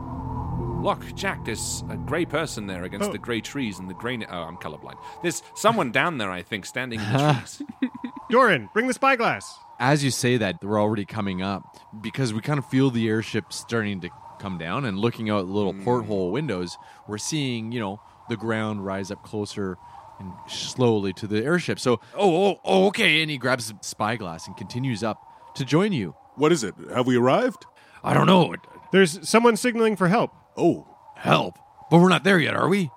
[0.83, 3.13] Look, Jack, there's a grey person there against Oh.
[3.13, 4.17] the grey trees and the grey.
[4.17, 4.97] Ne- oh, I'm colorblind.
[5.21, 7.33] There's someone down there, I think, standing in the
[7.79, 7.89] trees.
[8.29, 9.57] Doran, bring the spyglass.
[9.79, 13.51] As you say that, we're already coming up because we kind of feel the airship
[13.51, 14.09] starting to
[14.39, 18.85] come down and looking out the little porthole windows, we're seeing, you know, the ground
[18.85, 19.77] rise up closer
[20.19, 21.79] and slowly to the airship.
[21.79, 23.21] So, oh, oh, oh, okay.
[23.21, 25.21] And he grabs a spyglass and continues up
[25.55, 26.15] to join you.
[26.35, 26.75] What is it?
[26.93, 27.65] Have we arrived?
[28.03, 28.55] I don't know.
[28.91, 30.31] There's someone signaling for help.
[30.55, 31.57] Oh, Help.
[31.89, 32.89] But we're not there yet, are we?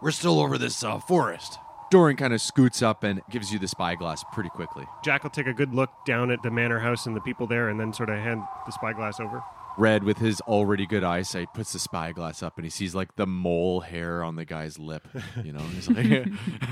[0.00, 1.58] We're still over this uh, forest.
[1.92, 4.86] Doran kind of scoots up and gives you the spyglass pretty quickly.
[5.04, 7.68] Jack will take a good look down at the manor house and the people there,
[7.68, 9.42] and then sort of hand the spyglass over.
[9.76, 13.26] Red, with his already good eyesight, puts the spyglass up and he sees like the
[13.26, 15.06] mole hair on the guy's lip.
[15.44, 16.28] You know, he's like,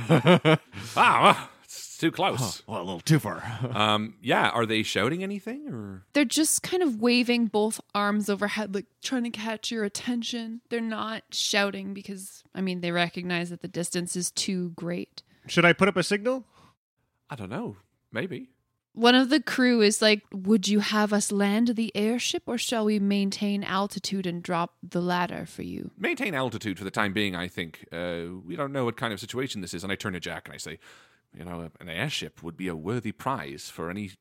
[0.96, 2.64] Ah, it's too close.
[2.66, 3.42] Well, a little too far.
[3.80, 6.04] Um, yeah, are they shouting anything or?
[6.12, 10.60] They're just kind of waving both arms overhead, like trying to catch your attention.
[10.68, 15.22] They're not shouting because, I mean, they recognize that the distance is too great.
[15.46, 16.44] Should I put up a signal?
[17.30, 17.76] I don't know.
[18.12, 18.48] Maybe.
[18.92, 22.84] One of the crew is like, Would you have us land the airship or shall
[22.84, 25.92] we maintain altitude and drop the ladder for you?
[25.96, 27.36] Maintain altitude for the time being.
[27.36, 29.84] I think uh, we don't know what kind of situation this is.
[29.84, 30.78] And I turn to Jack and I say,
[31.36, 34.12] you know, an airship would be a worthy prize for any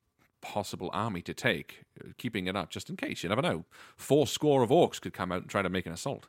[0.41, 1.84] possible army to take.
[2.00, 3.24] Uh, keeping it up just in case.
[3.24, 3.65] You never know.
[3.98, 6.28] Four score of orcs could come out and try to make an assault.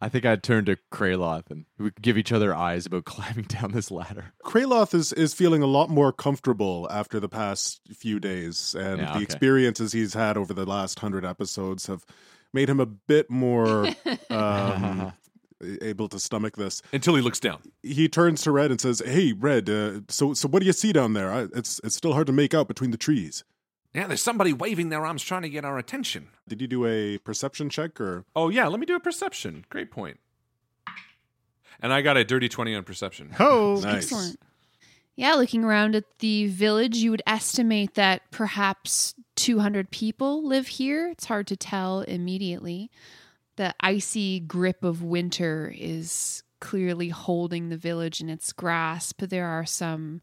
[0.00, 3.44] I think I'd turn to Kraloth and we could give each other eyes about climbing
[3.46, 4.32] down this ladder.
[4.44, 9.06] Kraloth is, is feeling a lot more comfortable after the past few days, and Yeah,
[9.06, 9.22] the okay.
[9.22, 12.04] experiences he's had over the last hundred episodes have
[12.52, 13.86] made him a bit more
[14.30, 15.12] um,
[15.62, 16.82] able to stomach this.
[16.92, 17.62] Until he looks down.
[17.82, 20.92] He turns to Red and says, "Hey, Red, uh, so so what do you see
[20.92, 21.32] down there?
[21.32, 23.44] I, it's it's still hard to make out between the trees.
[23.94, 26.28] Yeah, there's somebody waving their arms trying to get our attention.
[26.46, 29.64] Did you do a perception check or?" Oh, yeah, let me do a perception.
[29.70, 30.18] Great point.
[31.80, 33.30] And I got a dirty 20 on perception.
[33.32, 33.80] Ho!
[33.82, 34.04] Nice.
[34.04, 34.40] Excellent.
[35.14, 41.08] Yeah, looking around at the village, you would estimate that perhaps 200 people live here.
[41.08, 42.90] It's hard to tell immediately.
[43.56, 49.22] The icy grip of winter is clearly holding the village in its grasp.
[49.22, 50.20] There are some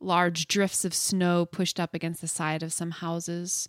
[0.00, 3.68] large drifts of snow pushed up against the side of some houses.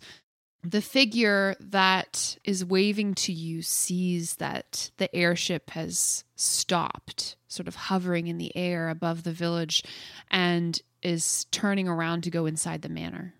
[0.62, 7.74] The figure that is waving to you sees that the airship has stopped, sort of
[7.74, 9.82] hovering in the air above the village,
[10.30, 13.34] and is turning around to go inside the manor.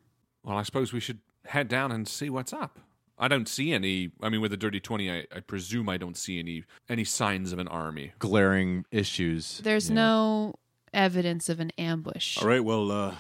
[0.45, 2.79] Well, I suppose we should head down and see what's up.
[3.19, 4.11] I don't see any.
[4.23, 7.53] I mean, with a dirty 20, I, I presume I don't see any any signs
[7.53, 8.13] of an army.
[8.19, 9.59] Glaring issues.
[9.65, 9.95] There's Yeah.
[9.97, 10.55] no
[10.93, 12.39] evidence of an ambush.
[12.39, 13.15] All right, well, uh,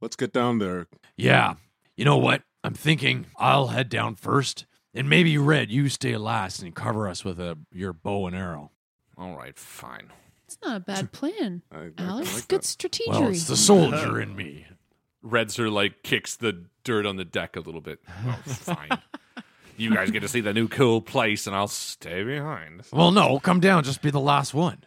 [0.00, 0.86] let's get down there.
[1.16, 1.54] Yeah.
[1.96, 2.42] You know what?
[2.62, 7.24] I'm thinking I'll head down first, and maybe Red, you stay last and cover us
[7.24, 8.70] with a your bow and arrow.
[9.18, 10.10] All right, fine.
[10.46, 12.34] It's not a bad plan, I- I Alex.
[12.34, 12.66] like Good that.
[12.66, 13.04] strategy.
[13.08, 14.66] Well, it's the soldier in me.
[15.22, 18.00] Red sort of like kicks the dirt on the deck a little bit.
[18.26, 18.88] Oh, fine.
[19.80, 22.82] you guys get to see the new cool place, and I'll stay behind.
[22.92, 23.84] Well, no, come down.
[23.84, 24.84] Just be the last one.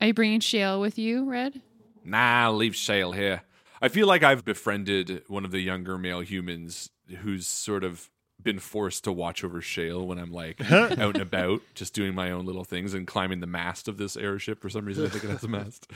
[0.00, 1.60] Are you bringing Shale with you, Red?
[2.04, 3.42] Nah, leave Shale here.
[3.80, 8.10] I feel like I've befriended one of the younger male humans who's sort of
[8.42, 12.30] been forced to watch over Shale when I'm like out and about, just doing my
[12.30, 14.60] own little things and climbing the mast of this airship.
[14.60, 15.90] For some reason, I think it has a mast.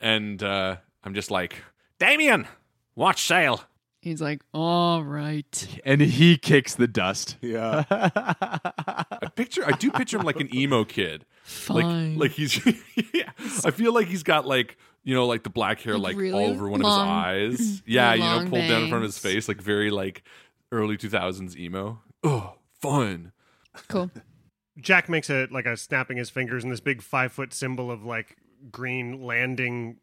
[0.00, 1.56] And uh, I'm just like,
[1.98, 2.46] Damien,
[2.94, 3.62] watch Shale.
[4.08, 5.80] He's like, all right.
[5.84, 7.36] And he kicks the dust.
[7.40, 7.84] Yeah.
[7.90, 11.26] I picture, I do picture him like an emo kid.
[11.44, 12.16] Fine.
[12.16, 12.64] Like, like he's,
[13.14, 13.30] yeah.
[13.64, 16.44] I feel like he's got like, you know, like the black hair, Like like really
[16.46, 17.82] all over one long- of his eyes.
[17.86, 20.22] Yeah, you know, long pulled down in front of his face, like very like
[20.72, 22.00] early 2000s emo.
[22.24, 23.32] Oh, fun.
[23.88, 24.10] Cool.
[24.80, 28.04] Jack makes a like a snapping his fingers, and this big five foot symbol of
[28.04, 28.36] like
[28.70, 29.96] green landing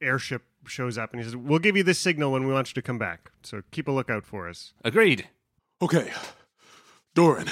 [0.00, 2.74] airship shows up, and he says, "We'll give you this signal when we want you
[2.74, 3.30] to come back.
[3.42, 5.28] So keep a lookout for us." Agreed.
[5.82, 6.12] Okay,
[7.14, 7.48] Doran,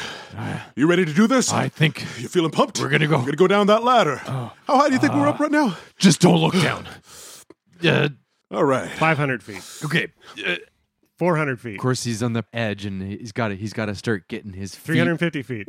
[0.76, 1.52] you ready to do this?
[1.52, 2.78] I think You feeling pumped?
[2.81, 3.16] We're gonna go.
[3.18, 4.16] We're gonna go down that ladder.
[4.16, 5.76] How high do you think we're up right now?
[5.98, 6.87] just don't look down.
[7.85, 8.09] Uh,
[8.50, 8.90] All right.
[8.90, 10.09] Five hundred feet, okay.
[10.44, 10.57] Uh,
[11.16, 13.87] four hundred feet, Of course, he's on the edge, and he's got to he's got
[13.87, 15.68] to start getting his feet three hundred fifty feet.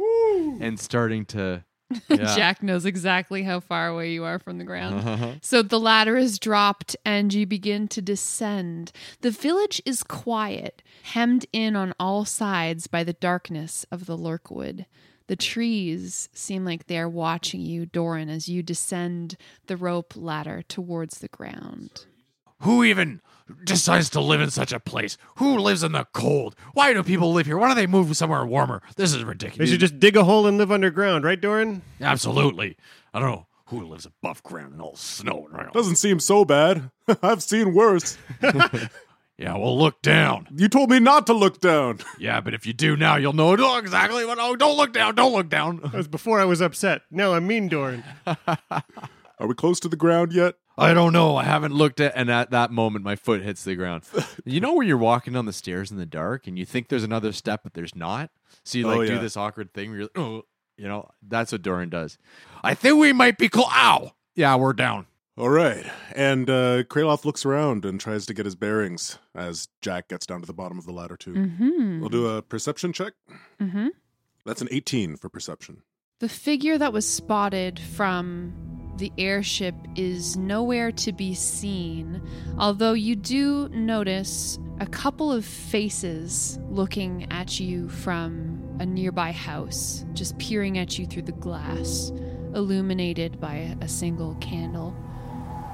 [0.60, 1.64] and starting to.
[2.10, 2.36] Yeah.
[2.36, 5.08] Jack knows exactly how far away you are from the ground.
[5.08, 5.32] Uh-huh.
[5.42, 8.92] So the ladder is dropped and you begin to descend.
[9.22, 14.86] The village is quiet, hemmed in on all sides by the darkness of the lurkwood.
[15.28, 20.64] The trees seem like they are watching you, Doran, as you descend the rope ladder
[20.68, 22.06] towards the ground.
[22.64, 23.22] Who even
[23.64, 25.18] decides to live in such a place?
[25.38, 26.56] Who lives in the cold?
[26.74, 27.58] Why do people live here?
[27.58, 28.82] Why don't they move somewhere warmer?
[28.96, 29.58] This is ridiculous.
[29.58, 29.70] They ridiculous.
[29.70, 31.82] should just dig a hole and live underground, right, Doran?
[32.02, 32.78] Absolutely.
[33.14, 35.70] I don't know who lives above ground and all snow and rain.
[35.74, 36.90] Doesn't seem so bad.
[37.24, 38.18] I've seen worse.
[39.40, 40.50] Yeah, well, look down.
[40.54, 42.00] You told me not to look down.
[42.20, 44.38] Yeah, but if you do now, you'll know oh, exactly what.
[44.38, 45.16] Oh, don't look down.
[45.16, 45.78] Don't look down.
[45.78, 47.04] That was before I was upset.
[47.10, 48.04] Now I'm mean, Doran.
[48.28, 50.56] Are we close to the ground yet?
[50.80, 51.36] I don't know.
[51.36, 54.04] I haven't looked at, and at that moment, my foot hits the ground.
[54.46, 57.04] you know when you're walking down the stairs in the dark and you think there's
[57.04, 58.32] another step, but there's not.
[58.64, 60.44] So you like Oh, do this awkward thing where you're, like, oh,
[60.78, 62.18] you know, that's what Doran does.
[62.64, 63.68] I think we might be close.
[63.72, 64.12] Ow!
[64.36, 65.06] Yeah, we're down.
[65.38, 65.86] All right.
[66.14, 70.42] And uh, Kraloth looks around and tries to get his bearings as Jack gets down
[70.42, 71.34] to the bottom of the ladder, too.
[71.34, 72.00] Mm-hmm.
[72.02, 73.14] We'll do a perception check.
[73.62, 73.88] Mm-hmm.
[74.46, 75.84] That's an 18 for perception.
[76.20, 78.54] The figure that was spotted from
[79.00, 82.22] the airship is nowhere to be seen,
[82.58, 90.06] although you do notice a couple of faces looking at you from a nearby house,
[90.14, 92.12] just peering at you through the glass,
[92.54, 94.94] illuminated by a, a single candle.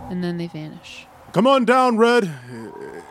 [0.09, 1.07] And then they vanish.
[1.33, 2.31] Come on down, Red.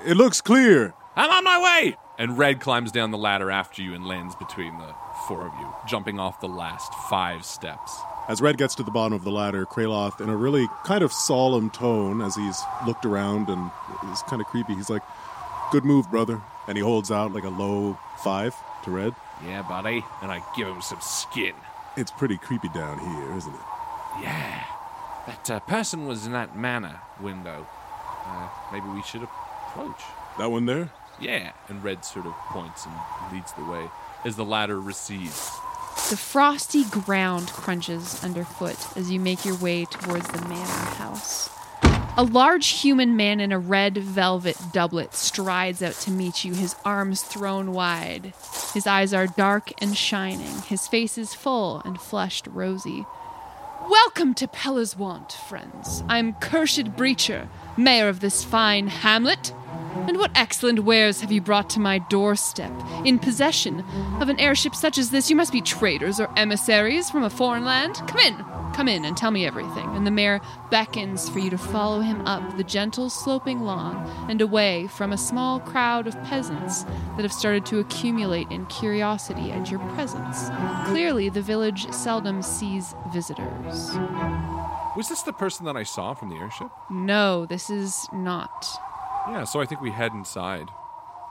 [0.07, 0.95] It looks clear.
[1.17, 1.97] I'm on my way!
[2.19, 4.95] And Red climbs down the ladder after you and lands between the
[5.27, 8.01] four of you, jumping off the last five steps.
[8.27, 11.13] As Red gets to the bottom of the ladder, Kraloth, in a really kind of
[11.13, 13.71] solemn tone, as he's looked around and
[14.05, 15.03] it's kind of creepy, he's like,
[15.71, 16.41] Good move, brother.
[16.69, 19.15] And he holds out like a low five to Red.
[19.45, 20.05] Yeah, buddy.
[20.23, 21.55] And I give him some skin.
[21.97, 23.61] It's pretty creepy down here, isn't it?
[24.23, 24.65] Yeah.
[25.27, 27.67] That uh, person was in that manor window.
[28.25, 30.01] Uh, maybe we should approach.
[30.39, 30.91] That one there?
[31.21, 31.53] Yeah.
[31.69, 32.95] And Red sort of points and
[33.33, 33.89] leads the way
[34.25, 35.51] as the ladder recedes.
[36.11, 41.49] The frosty ground crunches underfoot as you make your way towards the manor house.
[42.19, 46.77] A large human man in a red velvet doublet strides out to meet you, his
[46.85, 48.35] arms thrown wide.
[48.75, 53.07] His eyes are dark and shining, his face is full and flushed rosy.
[53.89, 56.05] Welcome to Pellaswant, friends.
[56.07, 59.53] I'm Kershid Breacher, mayor of this fine hamlet.
[60.07, 62.73] And what excellent wares have you brought to my doorstep?
[63.05, 63.85] In possession
[64.21, 67.65] of an airship such as this, you must be traders or emissaries from a foreign
[67.65, 68.03] land.
[68.09, 69.89] Come in, come in and tell me everything.
[69.97, 74.41] And the mayor beckons for you to follow him up the gentle sloping lawn and
[74.41, 76.83] away from a small crowd of peasants
[77.17, 80.51] that have started to accumulate in curiosity at your presence.
[80.87, 83.93] Clearly, the village seldom sees visitors.
[84.97, 86.69] Was this the person that I saw from the airship?
[86.89, 88.67] No, this is not.
[89.29, 90.69] Yeah, so I think we head inside.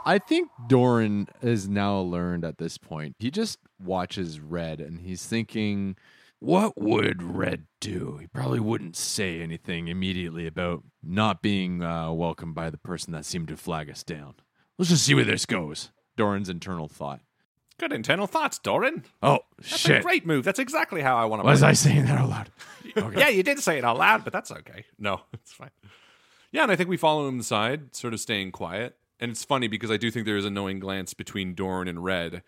[0.06, 3.16] I think Doran is now learned at this point.
[3.20, 5.96] He just watches Red and he's thinking,
[6.40, 8.18] what would Red do?
[8.20, 13.24] He probably wouldn't say anything immediately about not being uh, welcomed by the person that
[13.24, 14.36] seemed to flag us down.
[14.78, 15.92] Let's just see where this goes.
[16.18, 17.22] Doran's internal thought.
[17.84, 19.04] Good internal thoughts, Doran.
[19.22, 20.00] Oh, That's shit.
[20.00, 20.46] a great move.
[20.46, 21.70] That's exactly how I want to Was play.
[21.70, 22.50] I saying that out loud?
[22.96, 23.20] Okay.
[23.20, 24.86] Yeah, you did say it out loud, but that's okay.
[25.00, 25.72] No, it's fine.
[26.52, 28.96] Yeah, and I think we follow him inside, sort of staying quiet.
[29.20, 32.04] And it's funny because I do think there is a knowing glance between Dorn and
[32.04, 32.44] Red,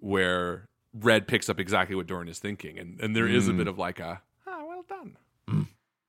[0.00, 3.58] where Red picks up exactly what Dorn is thinking, and, and there is a Mm.
[3.58, 5.16] bit of like a ah, well done.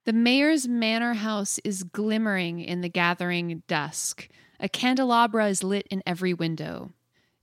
[0.06, 4.30] The mayor's manor house is glimmering in the gathering dusk.
[4.60, 6.94] A candelabra is lit in every window.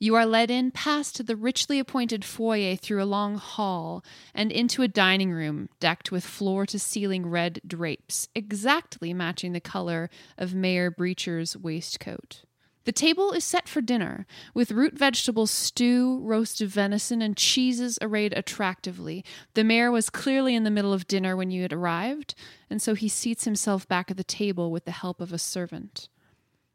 [0.03, 4.03] You are led in past the richly appointed foyer through a long hall
[4.35, 9.61] and into a dining room decked with floor to ceiling red drapes, exactly matching the
[9.61, 12.43] color of Mayor Breacher's waistcoat.
[12.83, 18.33] The table is set for dinner, with root vegetable stew, roasted venison, and cheeses arrayed
[18.37, 19.25] attractively.
[19.55, 22.35] The mayor was clearly in the middle of dinner when you had arrived,
[22.69, 26.09] and so he seats himself back at the table with the help of a servant.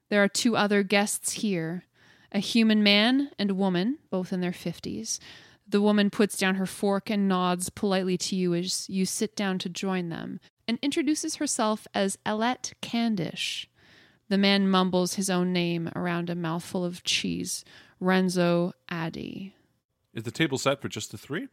[0.08, 1.84] There are two other guests here
[2.32, 5.20] a human man and woman, both in their fifties.
[5.68, 9.60] The woman puts down her fork and nods politely to you as you sit down
[9.60, 13.70] to join them, and introduces herself as Alette Candish.
[14.30, 17.64] The man mumbles his own name around a mouthful of cheese
[18.00, 19.56] Renzo Addy.
[20.14, 21.48] Is the table set for just the three?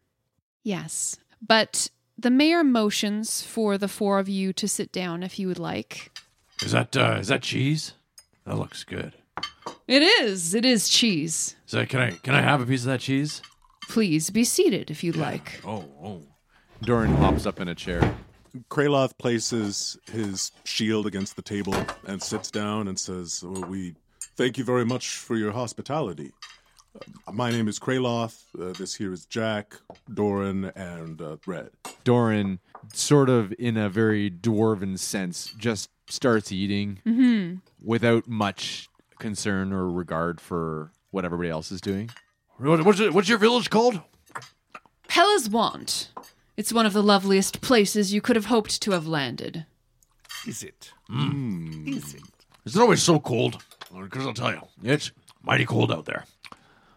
[0.62, 5.48] Yes, but the mayor motions for the four of you to sit down if you
[5.48, 6.10] would like.
[6.62, 7.94] Is that uh, is that cheese?
[8.44, 9.14] That looks good.
[9.86, 10.54] It is.
[10.54, 11.56] It is cheese.
[11.66, 13.42] So can I can I have a piece of that cheese?
[13.88, 15.60] Please be seated if you'd like.
[15.64, 16.22] Oh, oh.
[16.82, 18.14] Doran hops up in a chair.
[18.70, 21.74] Kraloth places his shield against the table
[22.06, 23.94] and sits down and says, well, We
[24.36, 26.32] thank you very much for your hospitality.
[27.26, 28.42] Uh, my name is Kraloth.
[28.58, 29.74] Uh, this here is Jack,
[30.12, 31.70] Doran, and uh, Red.
[32.04, 32.60] Doran,
[32.92, 37.56] sort of in a very dwarven sense, just starts eating Mm-hmm.
[37.85, 38.88] without much
[39.19, 42.10] concern or regard for what everybody else is doing.
[42.58, 44.00] What, what's, it, what's your village called?
[45.08, 46.10] Pella's Want.
[46.56, 49.67] It's one of the loveliest places you could have hoped to have landed.
[50.46, 50.92] Is it?
[51.10, 51.88] Mm.
[51.88, 52.23] Is it?
[52.65, 53.62] Is it always so cold?
[53.92, 55.12] Because I'll tell you, it's
[55.42, 56.25] mighty cold out there.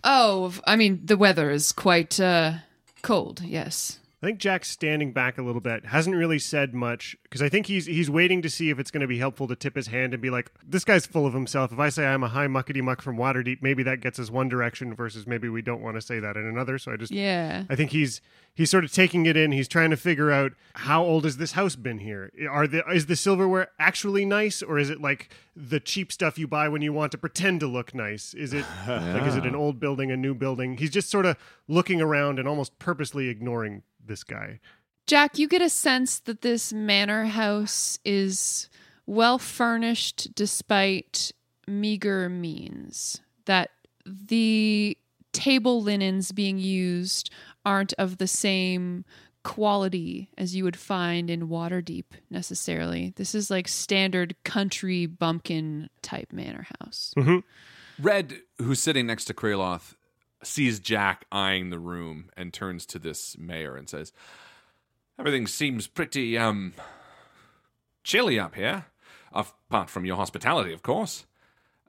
[0.03, 2.53] Oh, I mean, the weather is quite uh,
[3.01, 3.99] cold, yes.
[4.21, 7.67] I think Jack's standing back a little bit, hasn't really said much because I think
[7.67, 10.13] he's he's waiting to see if it's going to be helpful to tip his hand
[10.13, 12.81] and be like, "This guy's full of himself." If I say I'm a high muckety
[12.81, 16.01] muck from Waterdeep, maybe that gets us one direction versus maybe we don't want to
[16.01, 16.79] say that in another.
[16.79, 17.65] So I just Yeah.
[17.69, 18.19] I think he's
[18.55, 19.51] he's sort of taking it in.
[19.51, 22.31] He's trying to figure out how old has this house been here?
[22.49, 26.47] Are the is the silverware actually nice, or is it like the cheap stuff you
[26.47, 28.33] buy when you want to pretend to look nice?
[28.33, 30.77] Is it like is it an old building, a new building?
[30.77, 31.37] He's just sort of
[31.67, 34.59] looking around and almost purposely ignoring this guy.
[35.05, 38.69] Jack, you get a sense that this manor house is
[39.05, 41.31] well furnished despite
[41.67, 43.21] meager means.
[43.45, 43.71] That
[44.05, 44.97] the
[45.31, 47.29] table linens being used
[47.65, 49.05] aren't of the same
[49.43, 53.13] quality as you would find in Waterdeep necessarily.
[53.15, 57.13] This is like standard country bumpkin type manor house.
[57.17, 57.39] Mm-hmm.
[58.03, 59.95] Red, who's sitting next to Kraloth,
[60.43, 64.11] sees Jack eyeing the room and turns to this mayor and says,
[65.19, 66.73] Everything seems pretty, um,
[68.03, 68.85] chilly up here.
[69.33, 71.25] Apart from your hospitality, of course.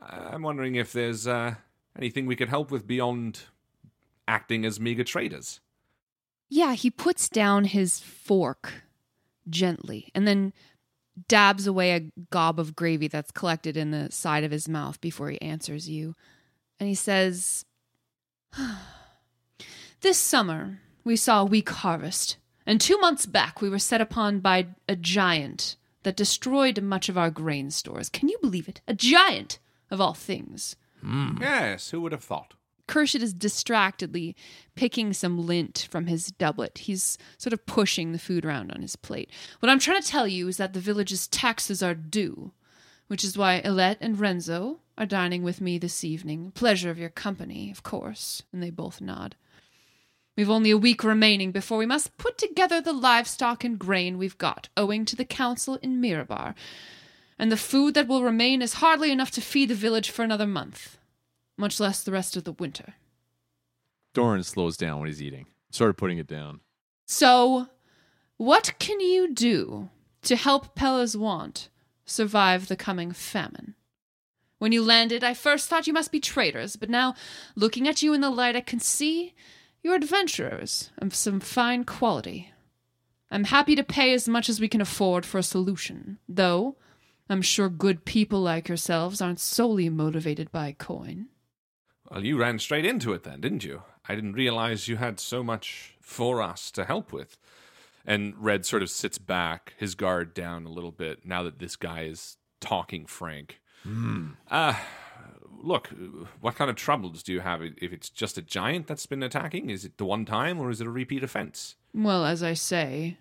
[0.01, 1.57] I'm wondering if there's, uh,
[1.96, 3.42] anything we could help with beyond
[4.26, 5.61] acting as meager traders.
[6.49, 8.84] Yeah, he puts down his fork
[9.49, 10.53] gently and then
[11.26, 15.30] dabs away a gob of gravy that's collected in the side of his mouth before
[15.30, 16.14] he answers you.
[16.78, 17.64] And he says,
[20.01, 24.38] This summer we saw a weak harvest, and two months back we were set upon
[24.38, 25.74] by a giant
[26.05, 28.09] that destroyed much of our grain stores.
[28.09, 28.80] Can you believe it?
[28.86, 29.59] A giant,
[29.90, 30.76] of all things.
[31.01, 31.38] Hmm.
[31.40, 32.55] Yes, who would have thought?
[32.86, 34.34] Kershid is distractedly
[34.74, 36.78] picking some lint from his doublet.
[36.78, 39.30] He's sort of pushing the food around on his plate.
[39.61, 42.53] What I'm trying to tell you is that the village's taxes are due,
[43.09, 46.51] which is why Alette and Renzo are dining with me this evening.
[46.51, 48.42] Pleasure of your company, of course.
[48.53, 49.36] And they both nod.
[50.36, 54.38] We've only a week remaining before we must put together the livestock and grain we've
[54.38, 56.55] got, owing to the council in Mirabar.
[57.38, 60.46] And the food that will remain is hardly enough to feed the village for another
[60.46, 60.99] month,
[61.57, 62.94] much less the rest of the winter.
[64.14, 65.46] Doran slows down when he's eating.
[65.70, 66.61] Started putting it down.
[67.07, 67.68] So,
[68.36, 69.90] what can you do
[70.22, 71.68] to help Pella's want
[72.05, 73.74] survive the coming famine?
[74.59, 77.14] When you landed, I first thought you must be traitors, but now,
[77.54, 79.34] looking at you in the light, I can see
[79.82, 82.52] you're adventurers of some fine quality.
[83.30, 86.76] I'm happy to pay as much as we can afford for a solution, though
[87.28, 91.26] I'm sure good people like yourselves aren't solely motivated by coin.
[92.11, 93.82] Well, you ran straight into it then, didn't you?
[94.09, 97.36] I didn't realize you had so much for us to help with.
[98.06, 101.76] And Red sort of sits back, his guard down a little bit, now that this
[101.76, 103.61] guy is talking frank.
[104.51, 104.74] Uh,
[105.62, 105.91] look,
[106.41, 107.62] what kind of troubles do you have?
[107.62, 110.81] If it's just a giant that's been attacking, is it the one time or is
[110.81, 111.76] it a repeat offense?
[111.95, 113.18] Well, as I say,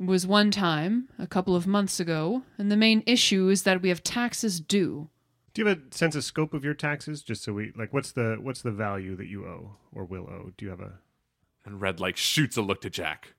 [0.00, 3.82] it was one time, a couple of months ago, and the main issue is that
[3.82, 5.08] we have taxes due.
[5.54, 7.22] Do you have a sense of scope of your taxes?
[7.22, 10.52] Just so we like, what's the what's the value that you owe or will owe?
[10.58, 10.98] Do you have a
[11.64, 13.32] And Red like shoots a look to Jack.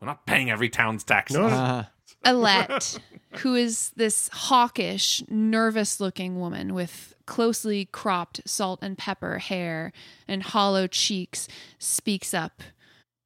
[0.00, 1.36] We're not paying every town's taxes.
[1.36, 1.86] no?
[2.24, 2.98] Alette,
[3.38, 9.92] who is this hawkish, nervous looking woman with closely cropped salt and pepper hair
[10.28, 12.62] and hollow cheeks, speaks up.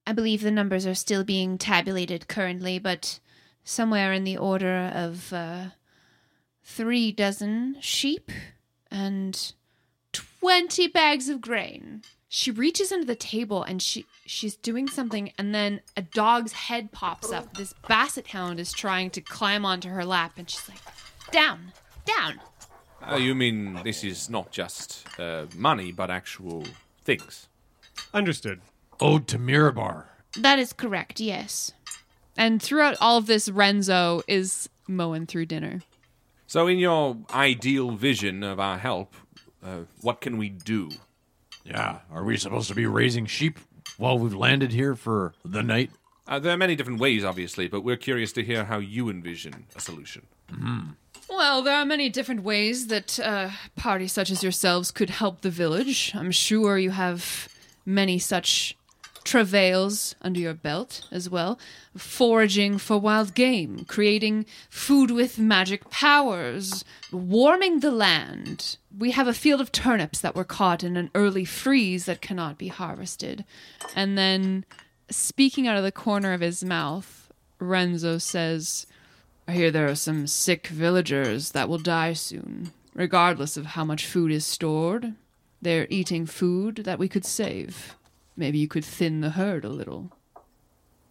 [0.07, 3.21] I believe the numbers are still being tabulated currently, but
[3.65, 5.67] somewhere in the order of uh,
[6.65, 8.31] three dozen sheep
[8.91, 9.53] and
[10.13, 12.03] 20 bags of grain.
[12.33, 16.93] She reaches under the table and she she's doing something and then a dog's head
[16.93, 17.57] pops up.
[17.57, 20.79] This basset hound is trying to climb onto her lap and she's like,
[21.33, 21.73] "Down.
[22.05, 22.41] Down."
[23.03, 26.65] Uh, you mean this is not just uh, money, but actual
[27.03, 27.49] things?
[28.15, 28.61] Understood.
[29.01, 30.05] Owed to Mirabar.
[30.37, 31.19] That is correct.
[31.19, 31.73] Yes.
[32.37, 35.83] And throughout all of this Renzo is mowing through dinner.
[36.47, 39.17] So, in your ideal vision of our help,
[39.65, 40.91] uh, what can we do?
[41.65, 43.59] Yeah, are we supposed to be raising sheep
[43.97, 45.91] while we've landed here for the night?
[46.27, 49.67] Uh, there are many different ways, obviously, but we're curious to hear how you envision
[49.75, 50.27] a solution.
[51.29, 55.51] Well, there are many different ways that uh, parties such as yourselves could help the
[55.51, 56.13] village.
[56.15, 57.49] I'm sure you have
[57.85, 58.77] many such
[59.25, 61.59] travails under your belt as well.
[61.97, 68.77] Foraging for wild game, creating food with magic powers, warming the land.
[68.97, 72.59] We have a field of turnips that were caught in an early freeze that cannot
[72.59, 73.45] be harvested.
[73.95, 74.65] And then,
[75.11, 78.87] speaking out of the corner of his mouth, Renzo says,
[79.47, 82.73] I hear there are some sick villagers that will die soon.
[82.95, 85.15] Regardless of how much food is stored,
[85.63, 87.97] they're eating food that we could save.
[88.37, 90.13] Maybe you could thin the herd a little.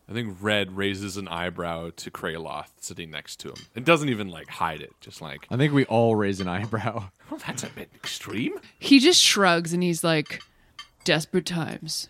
[0.10, 3.58] I think Red raises an eyebrow to Kraloth sitting next to him.
[3.76, 4.92] and doesn't even like hide it.
[5.02, 7.10] Just like, I think we all raise an eyebrow.
[7.30, 8.60] well, that's a bit extreme.
[8.80, 10.42] He just shrugs and he's like,
[11.04, 12.08] desperate times.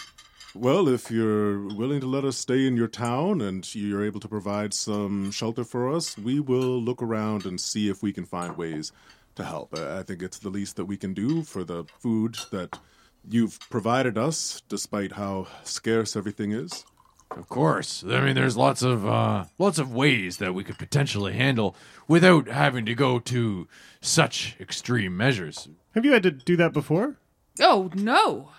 [0.56, 4.28] Well, if you're willing to let us stay in your town and you're able to
[4.28, 8.58] provide some shelter for us, we will look around and see if we can find
[8.58, 8.92] ways
[9.36, 9.78] to help.
[9.78, 12.80] I I think it's the least that we can do for the food that
[13.28, 16.86] you've provided us, despite how scarce everything is.
[17.32, 18.04] Of course.
[18.04, 21.76] I mean, there's lots of uh, lots of ways that we could potentially handle
[22.08, 23.68] without having to go to
[24.02, 25.70] such extreme measures.
[25.94, 27.18] Have you had to do that before?
[27.62, 28.50] Oh, no.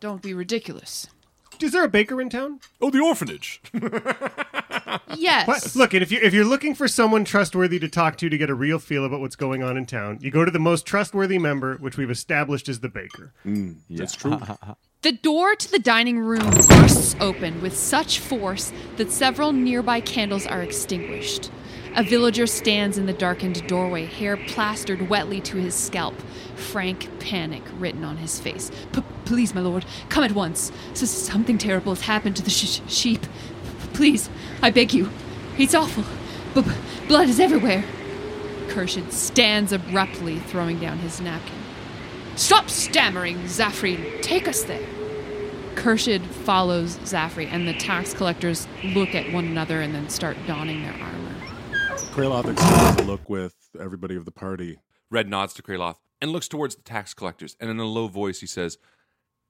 [0.00, 1.06] Don't be ridiculous.
[1.64, 2.60] Is there a baker in town?
[2.80, 3.60] Oh, the orphanage.
[5.16, 5.46] Yes.
[5.46, 5.76] What?
[5.76, 8.50] Look, and if you if you're looking for someone trustworthy to talk to to get
[8.50, 11.38] a real feel about what's going on in town, you go to the most trustworthy
[11.38, 13.32] member, which we've established is the baker.
[13.46, 14.38] Mm, that's true.
[15.02, 20.46] The door to the dining room bursts open with such force that several nearby candles
[20.46, 21.50] are extinguished.
[21.94, 26.14] A villager stands in the darkened doorway, hair plastered wetly to his scalp,
[26.64, 28.70] frank panic written on his face.
[28.92, 30.72] "P- Please, my lord, come at once.
[30.92, 33.26] S- something terrible has happened to the sh- sheep.
[33.92, 34.28] Please,
[34.62, 35.10] I beg you.
[35.58, 36.04] It's awful.
[36.54, 36.76] B- b-
[37.08, 37.84] blood is everywhere.
[38.68, 41.54] Kershid stands abruptly, throwing down his napkin.
[42.36, 44.20] Stop stammering, Zafri.
[44.22, 44.86] Take us there.
[45.76, 50.82] Kershid follows Zafri, and the tax collectors look at one another and then start donning
[50.82, 51.34] their armor.
[52.14, 54.78] Kraloth exchanges a look with everybody of the party.
[55.10, 58.40] Red nods to Kraloth and looks towards the tax collectors, and in a low voice
[58.40, 58.78] he says,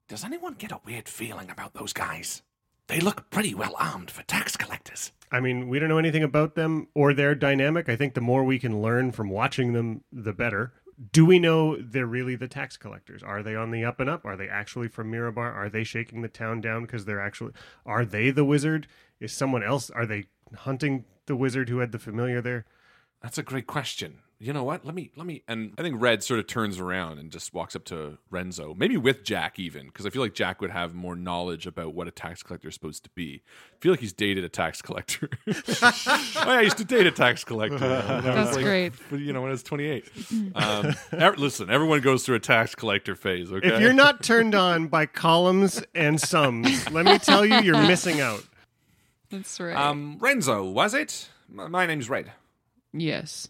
[0.09, 2.43] Does anyone get a weird feeling about those guys?
[2.87, 5.13] They look pretty well armed for tax collectors.
[5.33, 7.89] I mean, we don't know anything about them or their dynamic.
[7.89, 10.73] I think the more we can learn from watching them, the better.
[11.13, 13.23] Do we know they're really the tax collectors?
[13.23, 14.25] Are they on the up and up?
[14.25, 15.53] Are they actually from Mirabar?
[15.53, 17.53] Are they shaking the town down because they're actually?
[17.85, 18.87] Are they the wizard?
[19.19, 19.91] Is someone else?
[19.91, 22.67] Are they hunting the wizard who had the familiar there?
[23.23, 24.19] That's a great question.
[24.45, 24.85] You know what?
[24.85, 27.75] Let me let me and I think Red sort of turns around and just walks
[27.75, 31.17] up to Renzo, maybe with Jack even, because I feel like Jack would have more
[31.17, 33.43] knowledge about what a tax collector is supposed to be.
[33.73, 35.31] I feel like he's dated a tax collector.
[35.49, 35.53] oh,
[35.87, 37.79] yeah, I used to date a tax collector.
[37.79, 38.93] when I was, That's great.
[39.13, 40.05] You know, when I was 28.
[40.55, 43.51] Um, ev- listen, everyone goes through a tax collector phase.
[43.51, 47.81] Okay, If you're not turned on by columns and sums, let me tell you, you're
[47.87, 48.45] missing out.
[49.31, 49.75] That's right.
[49.75, 51.31] um, Renzo, was it?
[51.59, 52.31] M- My name's Red.
[52.93, 53.49] yes.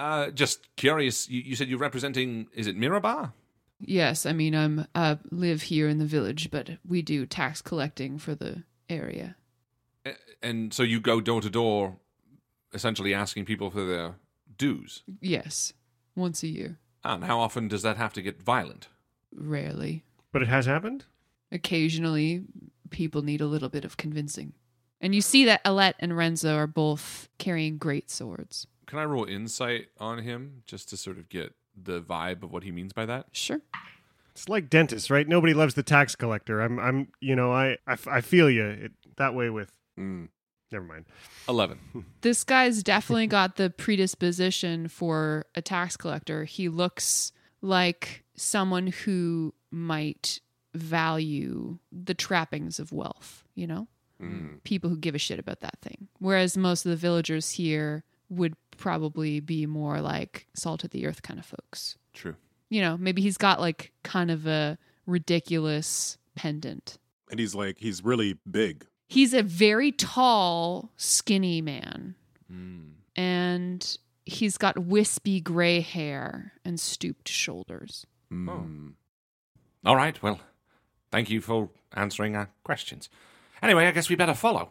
[0.00, 1.28] Uh, just curious.
[1.28, 2.48] You, you said you're representing.
[2.54, 3.32] Is it Mirabar?
[3.80, 8.18] Yes, I mean, I'm uh, live here in the village, but we do tax collecting
[8.18, 9.36] for the area.
[10.42, 11.96] And so you go door to door,
[12.72, 14.14] essentially asking people for their
[14.56, 15.02] dues.
[15.20, 15.74] Yes,
[16.16, 16.78] once a year.
[17.04, 18.88] And how often does that have to get violent?
[19.34, 20.04] Rarely.
[20.32, 21.04] But it has happened.
[21.52, 22.44] Occasionally,
[22.88, 24.54] people need a little bit of convincing.
[24.98, 28.66] And you see that Alette and Renzo are both carrying great swords.
[28.90, 32.64] Can I roll insight on him just to sort of get the vibe of what
[32.64, 33.26] he means by that?
[33.30, 33.60] Sure.
[34.32, 35.28] It's like dentists, right?
[35.28, 36.60] Nobody loves the tax collector.
[36.60, 39.70] I'm, I'm, you know, I, I, f- I feel you it, that way with.
[39.96, 40.26] Mm.
[40.72, 41.04] Never mind.
[41.48, 41.78] 11.
[42.22, 46.42] This guy's definitely got the predisposition for a tax collector.
[46.42, 47.30] He looks
[47.62, 50.40] like someone who might
[50.74, 53.86] value the trappings of wealth, you know?
[54.20, 54.64] Mm.
[54.64, 56.08] People who give a shit about that thing.
[56.18, 61.22] Whereas most of the villagers here would probably be more like salt of the earth
[61.22, 61.98] kind of folks.
[62.14, 62.36] True.
[62.70, 66.98] You know, maybe he's got like kind of a ridiculous pendant.
[67.30, 68.86] And he's like, he's really big.
[69.08, 72.14] He's a very tall, skinny man.
[73.16, 78.06] And he's got wispy gray hair and stooped shoulders.
[78.32, 78.94] Mm.
[79.84, 80.20] All right.
[80.22, 80.40] Well,
[81.10, 83.08] thank you for answering our questions.
[83.62, 84.70] Anyway, I guess we better follow.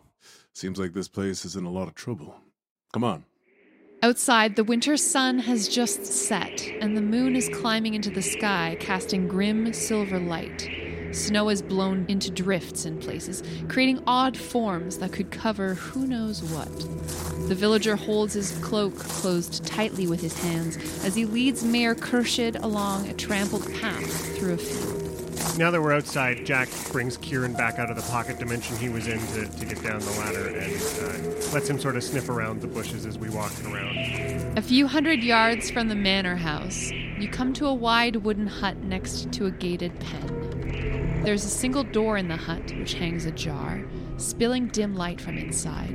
[0.54, 2.36] Seems like this place is in a lot of trouble.
[2.94, 3.26] Come on.
[4.02, 8.78] Outside, the winter sun has just set, and the moon is climbing into the sky,
[8.80, 10.70] casting grim silver light.
[11.12, 16.42] Snow is blown into drifts in places, creating odd forms that could cover who knows
[16.44, 16.74] what.
[17.50, 22.64] The villager holds his cloak closed tightly with his hands as he leads Mayor Kershid
[22.64, 25.09] along a trampled path through a field.
[25.58, 29.08] Now that we're outside, Jack brings Kieran back out of the pocket dimension he was
[29.08, 32.62] in to, to get down the ladder and uh, lets him sort of sniff around
[32.62, 34.58] the bushes as we walk around.
[34.58, 38.78] A few hundred yards from the manor house, you come to a wide wooden hut
[38.78, 41.22] next to a gated pen.
[41.24, 43.84] There's a single door in the hut which hangs ajar,
[44.18, 45.92] spilling dim light from inside.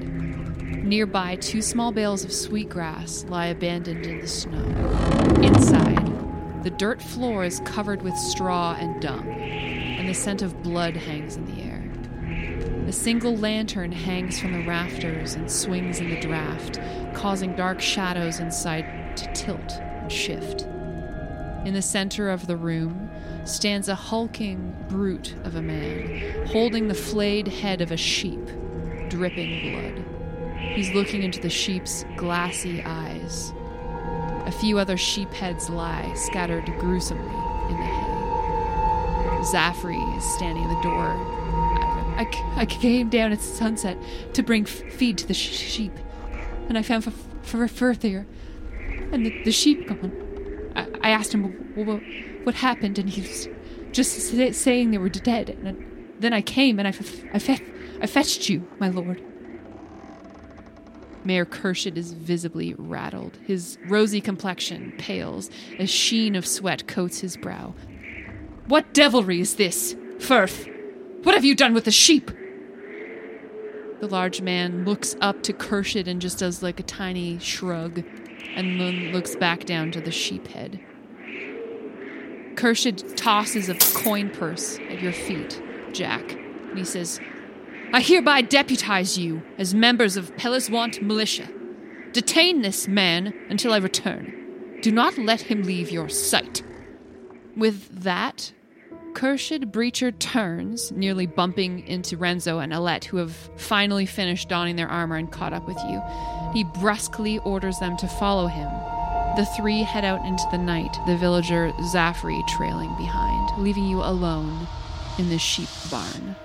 [0.84, 4.62] Nearby, two small bales of sweetgrass lie abandoned in the snow.
[5.42, 5.83] Inside,
[6.64, 11.36] the dirt floor is covered with straw and dung, and the scent of blood hangs
[11.36, 11.84] in the air.
[12.88, 16.80] A single lantern hangs from the rafters and swings in the draft,
[17.14, 20.62] causing dark shadows inside to tilt and shift.
[21.66, 23.10] In the center of the room
[23.44, 28.46] stands a hulking brute of a man, holding the flayed head of a sheep,
[29.08, 30.04] dripping blood.
[30.74, 33.52] He's looking into the sheep's glassy eyes.
[34.46, 37.24] A few other sheep heads lie scattered gruesomely
[37.70, 38.10] in the hay.
[39.44, 41.06] Zafri is standing in the door.
[42.16, 42.26] I,
[42.56, 43.96] I- I came down at sunset
[44.34, 45.92] to bring f- feed to the sh- sheep,
[46.68, 47.14] and I found f-
[47.54, 48.26] f- fur there,
[49.12, 50.12] and the, the sheep gone.
[50.76, 51.42] I, I asked him
[51.74, 52.00] what,
[52.44, 53.48] what happened, and he was
[53.92, 55.50] just sa- saying they were dead.
[55.64, 55.84] And
[56.20, 57.60] then I came and I, f- I,
[58.00, 59.20] I fetched you, my lord.
[61.24, 63.38] Mayor Kershid is visibly rattled.
[63.46, 65.50] His rosy complexion pales.
[65.78, 67.74] A sheen of sweat coats his brow.
[68.66, 70.68] What devilry is this, Firth?
[71.22, 72.30] What have you done with the sheep?
[74.00, 78.04] The large man looks up to Kershid and just does like a tiny shrug
[78.54, 80.80] and then looks back down to the sheep head.
[82.54, 85.60] Kershid tosses a coin purse at your feet,
[85.92, 87.20] Jack, and he says,
[87.92, 91.48] I hereby deputize you as members of Pelliswant Militia.
[92.12, 94.78] Detain this man until I return.
[94.82, 96.62] Do not let him leave your sight.
[97.56, 98.52] With that,
[99.14, 104.88] Kershid Breacher turns, nearly bumping into Renzo and Alette, who have finally finished donning their
[104.88, 106.02] armor and caught up with you.
[106.52, 108.68] He brusquely orders them to follow him.
[109.36, 114.66] The three head out into the night, the villager Zafri trailing behind, leaving you alone
[115.18, 116.36] in the sheep barn.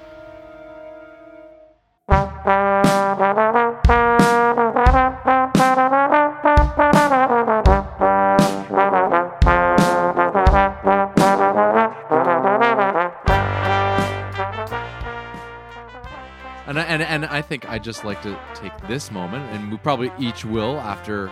[17.39, 21.29] I think I'd just like to take this moment, and we probably each will after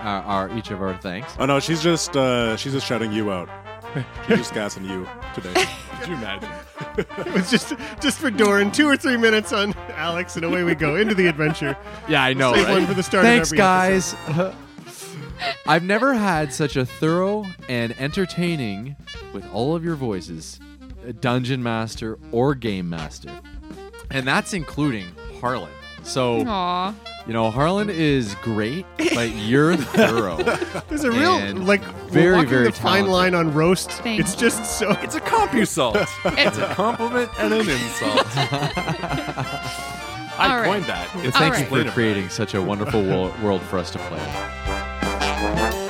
[0.00, 1.34] our, our each of our thanks.
[1.38, 3.48] Oh no, she's just uh, she's just shouting you out.
[4.28, 5.54] She's just gassing you today.
[6.00, 6.50] Could you imagine?
[6.98, 7.72] it was just
[8.02, 11.26] just for Doran, two or three minutes on Alex, and away we go into the
[11.26, 11.74] adventure.
[12.06, 12.52] Yeah, I know.
[12.52, 12.72] Save right?
[12.72, 13.24] one for the start.
[13.24, 14.14] Thanks, of every guys.
[15.66, 18.94] I've never had such a thorough and entertaining,
[19.32, 20.60] with all of your voices,
[21.20, 23.30] dungeon master or game master,
[24.10, 25.06] and that's including
[25.40, 25.70] Harlan.
[26.02, 26.94] So, Aw.
[27.26, 30.36] you know, Harlan is great, but you're thorough.
[30.88, 33.12] There's a real and like very, walking very the fine talented.
[33.12, 33.90] line on roast.
[33.90, 34.90] Thank it's just so.
[35.02, 36.06] It's a compusalt.
[36.38, 38.26] it's a compliment and an insult.
[40.38, 40.64] I All right.
[40.64, 41.08] coined that.
[41.16, 41.86] It's Thank you right.
[41.86, 45.89] for creating such a wonderful wo- world for us to play.